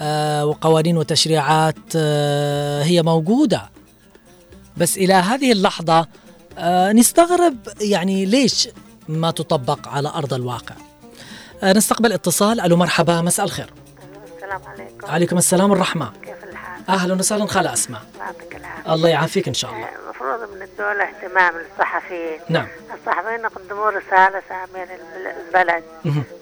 [0.00, 3.70] آه، وقوانين وتشريعات آه، هي موجودة
[4.76, 6.06] بس إلى هذه اللحظة
[6.58, 8.68] آه، نستغرب يعني ليش
[9.08, 10.74] ما تطبق على أرض الواقع.
[11.62, 12.60] آه، نستقبل اتصال.
[12.60, 13.70] ألو مرحبا مساء الخير.
[14.36, 15.06] السلام عليكم.
[15.06, 18.02] عليكم السلام والرحمة كيف الحال؟ أهلا وسهلا خالة أسماء.
[18.18, 18.94] يعطيك العافية.
[18.94, 19.88] الله يعافيك إن شاء الله.
[20.04, 22.66] المفروض من الدولة اهتمام للصحفيين نعم.
[23.00, 25.84] الصحفيين يقدموا رسالة سامية للبلد.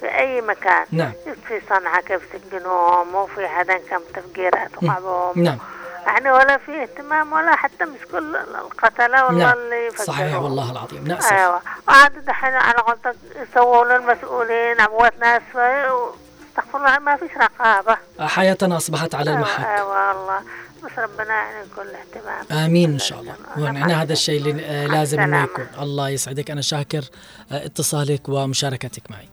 [0.00, 0.86] في أي مكان.
[0.92, 1.12] نعم.
[1.48, 5.58] في صنعاء كيف سجنوهم وفي حدا كم تفجيرات وقعبهم نعم.
[6.06, 9.58] يعني ولا في اهتمام ولا حتى مسكوا ال- القتلة والله نعم.
[9.58, 10.06] اللي فجروهم.
[10.06, 11.04] صحيح والله العظيم.
[11.08, 11.60] نأسف أيوه.
[11.88, 13.16] وعاد دحين على قولتك
[13.50, 17.96] يسووا للمسؤولين عبوات ناس استغفر الله ما فيش رقابة.
[18.20, 19.66] حياتنا أصبحت على المحك.
[19.66, 20.40] أيوه والله.
[20.84, 22.64] بس ربنا يعني له اهتمام.
[22.64, 23.34] آمين إن شاء الله.
[23.58, 25.66] ونحن هذا الشيء اللي آه، لازم إنه يكون.
[25.80, 26.50] الله يسعدك.
[26.50, 27.04] أنا شاكر
[27.52, 29.28] آه، اتصالك ومشاركتك معي.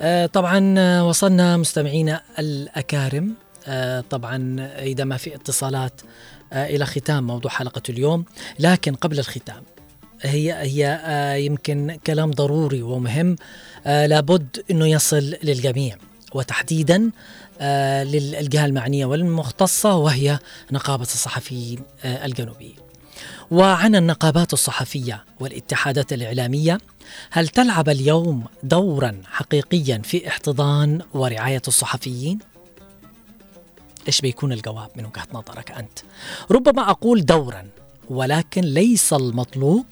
[0.00, 3.34] آه، طبعا وصلنا مستمعينا الأكارم.
[4.10, 6.00] طبعا إذا ما في اتصالات
[6.52, 8.24] آه، إلى ختام موضوع حلقة اليوم
[8.58, 9.62] لكن قبل الختام
[10.22, 13.36] هي هي آه، يمكن كلام ضروري ومهم
[13.86, 15.96] آه، لابد إنه يصل للجميع
[16.34, 17.10] وتحديدا
[17.60, 20.38] آه، للجهة المعنية والمختصة وهي
[20.72, 22.76] نقابة الصحفيين آه، الجنوبيين.
[23.50, 26.78] وعن النقابات الصحفية والاتحادات الإعلامية
[27.30, 32.38] هل تلعب اليوم دورا حقيقيا في احتضان ورعاية الصحفيين؟
[34.06, 35.98] إيش بيكون الجواب من وجهة نظرك أنت؟
[36.50, 37.66] ربما أقول دورا
[38.10, 39.84] ولكن ليس المطلوب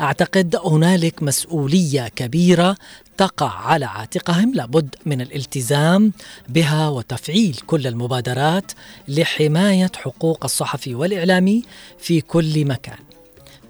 [0.00, 2.76] أعتقد هنالك مسؤولية كبيرة
[3.16, 6.12] تقع على عاتقهم لابد من الالتزام
[6.48, 8.72] بها وتفعيل كل المبادرات
[9.08, 11.62] لحماية حقوق الصحفي والإعلامي
[11.98, 12.98] في كل مكان.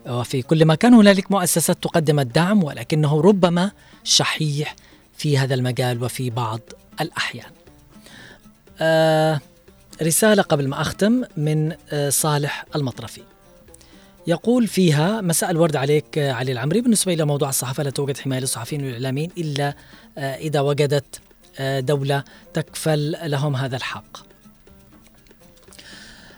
[0.07, 3.71] وفي كل مكان هنالك مؤسسات تقدم الدعم ولكنه ربما
[4.05, 4.77] شحيح
[5.17, 6.61] في هذا المجال وفي بعض
[7.01, 7.51] الأحيان.
[8.81, 9.41] آه
[10.03, 13.21] رسالة قبل ما أختم من آه صالح المطرفي.
[14.27, 18.85] يقول فيها مساء الورد عليك علي العمري بالنسبة إلى موضوع الصحافة لا توجد حماية للصحفيين
[18.85, 19.75] والإعلاميين إلا
[20.19, 21.21] إذا وجدت
[21.61, 22.25] دولة
[22.55, 24.34] تكفل لهم هذا الحق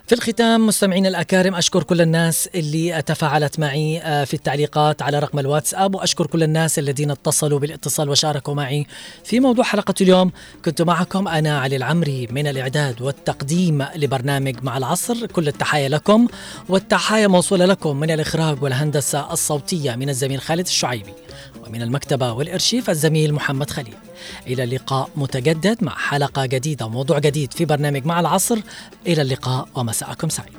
[0.06, 5.94] في الختام مستمعين الأكارم أشكر كل الناس اللي تفاعلت معي في التعليقات على رقم الواتساب
[5.94, 8.86] وأشكر كل الناس الذين اتصلوا بالاتصال وشاركوا معي
[9.24, 10.32] في موضوع حلقة اليوم.
[10.64, 15.26] كنت معكم أنا علي العمري من الإعداد والتقديم لبرنامج مع العصر.
[15.26, 16.28] كل التحايا لكم
[16.68, 21.12] والتحايا موصولة لكم من الإخراج والهندسة الصوتية من الزميل خالد الشعيبي.
[21.66, 23.94] ومن المكتبة والإرشيف الزميل محمد خليل.
[24.46, 28.58] إلى اللقاء متجدد مع حلقة جديدة وموضوع جديد في برنامج مع العصر.
[29.06, 30.56] إلى اللقاء ومساءكم سعيد.